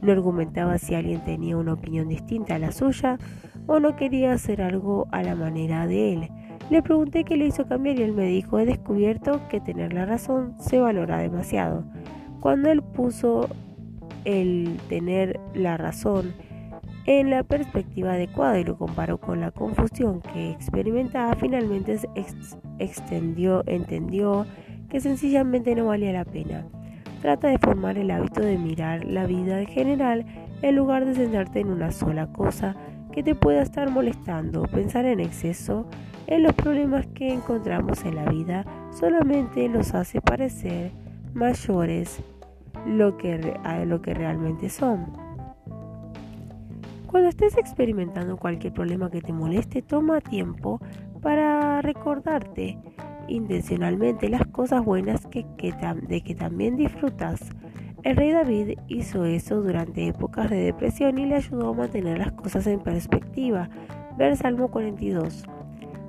No 0.00 0.12
argumentaba 0.12 0.78
si 0.78 0.94
alguien 0.94 1.22
tenía 1.22 1.58
una 1.58 1.74
opinión 1.74 2.08
distinta 2.08 2.54
a 2.54 2.58
la 2.58 2.72
suya 2.72 3.18
o 3.66 3.78
no 3.78 3.94
quería 3.94 4.32
hacer 4.32 4.62
algo 4.62 5.06
a 5.12 5.22
la 5.22 5.34
manera 5.34 5.86
de 5.86 6.14
él. 6.14 6.28
Le 6.70 6.82
pregunté 6.82 7.24
qué 7.24 7.36
le 7.36 7.44
hizo 7.44 7.66
cambiar 7.66 7.98
y 7.98 8.04
él 8.04 8.14
me 8.14 8.24
dijo, 8.24 8.58
he 8.58 8.64
descubierto 8.64 9.46
que 9.50 9.60
tener 9.60 9.92
la 9.92 10.06
razón 10.06 10.54
se 10.58 10.78
valora 10.78 11.18
demasiado. 11.18 11.84
Cuando 12.40 12.70
él 12.70 12.82
puso 12.82 13.50
el 14.24 14.76
tener 14.88 15.40
la 15.54 15.76
razón 15.76 16.34
en 17.06 17.30
la 17.30 17.42
perspectiva 17.42 18.12
adecuada 18.12 18.58
y 18.58 18.64
lo 18.64 18.76
comparó 18.76 19.18
con 19.18 19.40
la 19.40 19.50
confusión 19.50 20.20
que 20.20 20.50
experimentaba, 20.50 21.34
finalmente 21.36 21.98
extendió, 22.78 23.64
entendió 23.66 24.46
que 24.90 25.00
sencillamente 25.00 25.74
no 25.74 25.86
valía 25.86 26.12
la 26.12 26.26
pena. 26.26 26.66
Trata 27.22 27.48
de 27.48 27.58
formar 27.58 27.96
el 27.96 28.10
hábito 28.10 28.42
de 28.42 28.58
mirar 28.58 29.04
la 29.04 29.26
vida 29.26 29.60
en 29.60 29.66
general 29.66 30.26
en 30.60 30.76
lugar 30.76 31.06
de 31.06 31.14
centrarte 31.14 31.60
en 31.60 31.70
una 31.70 31.90
sola 31.92 32.26
cosa 32.32 32.76
que 33.10 33.22
te 33.22 33.34
pueda 33.34 33.62
estar 33.62 33.90
molestando. 33.90 34.64
Pensar 34.64 35.06
en 35.06 35.20
exceso 35.20 35.86
en 36.26 36.42
los 36.42 36.52
problemas 36.52 37.06
que 37.14 37.32
encontramos 37.32 38.04
en 38.04 38.16
la 38.16 38.30
vida 38.30 38.64
solamente 38.90 39.66
los 39.68 39.94
hace 39.94 40.20
parecer 40.20 40.92
mayores 41.32 42.22
lo 42.86 43.16
que, 43.16 43.58
lo 43.86 44.02
que 44.02 44.14
realmente 44.14 44.68
son. 44.68 45.06
Cuando 47.06 47.30
estés 47.30 47.56
experimentando 47.56 48.36
cualquier 48.36 48.74
problema 48.74 49.10
que 49.10 49.22
te 49.22 49.32
moleste, 49.32 49.80
toma 49.80 50.20
tiempo 50.20 50.80
para 51.22 51.80
recordarte 51.80 52.78
intencionalmente 53.28 54.28
las 54.28 54.46
cosas 54.46 54.84
buenas 54.84 55.26
que, 55.26 55.46
de 56.06 56.20
que 56.20 56.34
también 56.34 56.76
disfrutas. 56.76 57.40
El 58.02 58.16
rey 58.16 58.32
David 58.32 58.78
hizo 58.88 59.24
eso 59.24 59.62
durante 59.62 60.06
épocas 60.06 60.50
de 60.50 60.56
depresión 60.56 61.18
y 61.18 61.26
le 61.26 61.36
ayudó 61.36 61.70
a 61.70 61.74
mantener 61.74 62.18
las 62.18 62.32
cosas 62.32 62.66
en 62.66 62.80
perspectiva. 62.80 63.68
Ver 64.16 64.36
Salmo 64.36 64.68
42. 64.68 65.44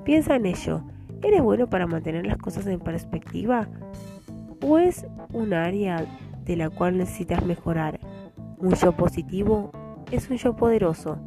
Piensa 0.04 0.36
en 0.36 0.46
ello. 0.46 0.82
¿Eres 1.22 1.42
bueno 1.42 1.68
para 1.68 1.86
mantener 1.86 2.26
las 2.26 2.38
cosas 2.38 2.66
en 2.66 2.80
perspectiva? 2.80 3.68
¿O 4.62 4.78
es 4.78 5.06
un 5.32 5.52
área 5.52 6.04
de 6.44 6.56
la 6.56 6.70
cual 6.70 6.98
necesitas 6.98 7.44
mejorar. 7.44 8.00
Un 8.58 8.74
yo 8.74 8.92
positivo 8.92 9.70
es 10.10 10.30
un 10.30 10.36
yo 10.36 10.56
poderoso. 10.56 11.18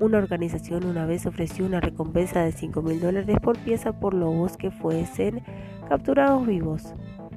Una 0.00 0.18
organización 0.18 0.84
una 0.84 1.06
vez 1.06 1.26
ofreció 1.26 1.64
una 1.64 1.80
recompensa 1.80 2.40
de 2.42 2.52
5 2.52 2.82
mil 2.82 3.00
dólares 3.00 3.36
por 3.40 3.58
pieza 3.58 3.98
por 4.00 4.14
lobos 4.14 4.56
que 4.56 4.70
fuesen 4.70 5.42
capturados 5.88 6.46
vivos. 6.46 6.94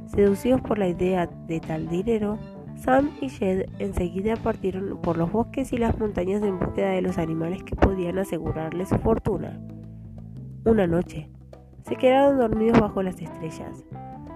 Seducidos 0.07 0.61
por 0.61 0.77
la 0.77 0.87
idea 0.87 1.27
de 1.47 1.59
tal 1.59 1.87
dinero, 1.89 2.39
Sam 2.75 3.11
y 3.21 3.29
Jed 3.29 3.65
enseguida 3.79 4.35
partieron 4.35 4.99
por 5.01 5.17
los 5.17 5.31
bosques 5.31 5.73
y 5.73 5.77
las 5.77 5.97
montañas 5.97 6.43
en 6.43 6.59
búsqueda 6.59 6.89
de 6.89 7.01
los 7.01 7.17
animales 7.17 7.63
que 7.63 7.75
podían 7.75 8.19
asegurarles 8.19 8.89
su 8.89 8.97
fortuna. 8.97 9.59
Una 10.65 10.87
noche, 10.87 11.29
se 11.87 11.95
quedaron 11.95 12.37
dormidos 12.37 12.79
bajo 12.79 13.03
las 13.03 13.21
estrellas. 13.21 13.85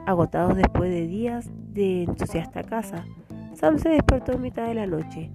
Agotados 0.09 0.55
después 0.55 0.89
de 0.89 1.05
días 1.05 1.51
de 1.71 2.01
entusiasta 2.01 2.63
caza, 2.63 3.05
Sam 3.53 3.77
se 3.77 3.89
despertó 3.89 4.31
en 4.31 4.41
mitad 4.41 4.65
de 4.65 4.73
la 4.73 4.87
noche 4.87 5.29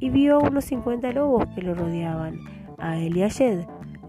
y 0.00 0.10
vio 0.10 0.36
a 0.36 0.40
unos 0.40 0.66
50 0.66 1.12
lobos 1.12 1.46
que 1.54 1.62
lo 1.62 1.74
rodeaban, 1.74 2.38
a 2.76 2.98
él 2.98 3.16
y 3.16 3.22
a 3.22 3.30
Jed, 3.30 3.60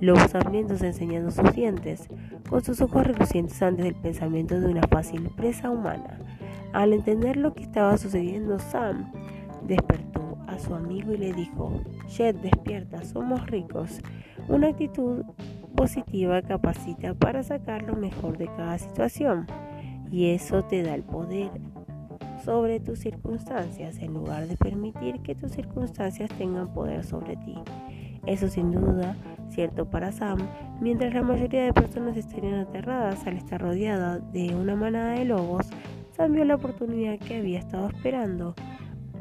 lobos 0.02 0.36
hambrientos 0.36 0.82
enseñando 0.82 1.32
sus 1.32 1.54
dientes, 1.54 2.10
con 2.50 2.62
sus 2.62 2.82
ojos 2.82 3.08
relucientes 3.08 3.62
antes 3.62 3.86
del 3.86 3.96
pensamiento 3.96 4.60
de 4.60 4.68
una 4.68 4.86
fácil 4.90 5.30
presa 5.38 5.70
humana. 5.70 6.20
Al 6.74 6.92
entender 6.92 7.38
lo 7.38 7.54
que 7.54 7.64
estaba 7.64 7.98
sucediendo, 7.98 8.60
Sam 8.60 9.10
despertó 9.66 10.38
a 10.48 10.60
su 10.60 10.76
amigo 10.76 11.14
y 11.14 11.18
le 11.18 11.32
dijo, 11.32 11.80
Jed, 12.10 12.36
despierta, 12.42 13.06
somos 13.06 13.48
ricos. 13.48 14.02
Una 14.50 14.68
actitud 14.68 15.24
positiva 15.78 16.42
capacita 16.42 17.14
para 17.14 17.42
sacar 17.42 17.84
lo 17.84 17.96
mejor 17.96 18.38
de 18.38 18.48
cada 18.48 18.78
situación 18.78 19.48
y 20.12 20.30
eso 20.30 20.64
te 20.64 20.84
da 20.84 20.96
el 20.96 21.04
poder 21.04 21.50
sobre 22.44 22.80
tus 22.80 23.00
circunstancias 23.00 23.98
en 24.00 24.14
lugar 24.14 24.48
de 24.48 24.58
permitir 24.58 25.22
que 25.22 25.36
tus 25.36 25.52
circunstancias 25.52 26.30
tengan 26.38 26.74
poder 26.74 27.04
sobre 27.04 27.36
ti. 27.38 27.56
Eso 28.26 28.48
sin 28.48 28.72
duda 28.72 29.16
cierto 29.50 29.90
para 29.90 30.12
Sam, 30.12 30.40
mientras 30.82 31.14
la 31.14 31.22
mayoría 31.22 31.64
de 31.64 31.74
personas 31.74 32.18
estarían 32.18 32.56
aterradas 32.56 33.26
al 33.28 33.38
estar 33.38 33.62
rodeada 33.62 34.20
de 34.20 34.56
una 34.56 34.76
manada 34.76 35.12
de 35.12 35.26
lobos, 35.26 35.70
Sam 36.12 36.34
vio 36.34 36.46
la 36.46 36.56
oportunidad 36.56 37.20
que 37.20 37.38
había 37.38 37.60
estado 37.60 37.88
esperando. 37.88 38.56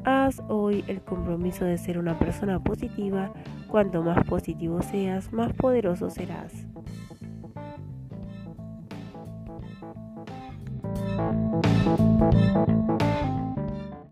Haz 0.05 0.42
hoy 0.49 0.85
el 0.88 1.01
compromiso 1.01 1.64
de 1.64 1.79
ser 1.79 1.99
una 1.99 2.18
persona 2.18 2.59
positiva. 2.59 3.33
Cuanto 3.68 4.03
más 4.03 4.25
positivo 4.25 4.83
seas, 4.83 5.33
más 5.33 5.53
poderoso 5.53 6.11
serás. 6.11 6.66
Música 12.33 12.82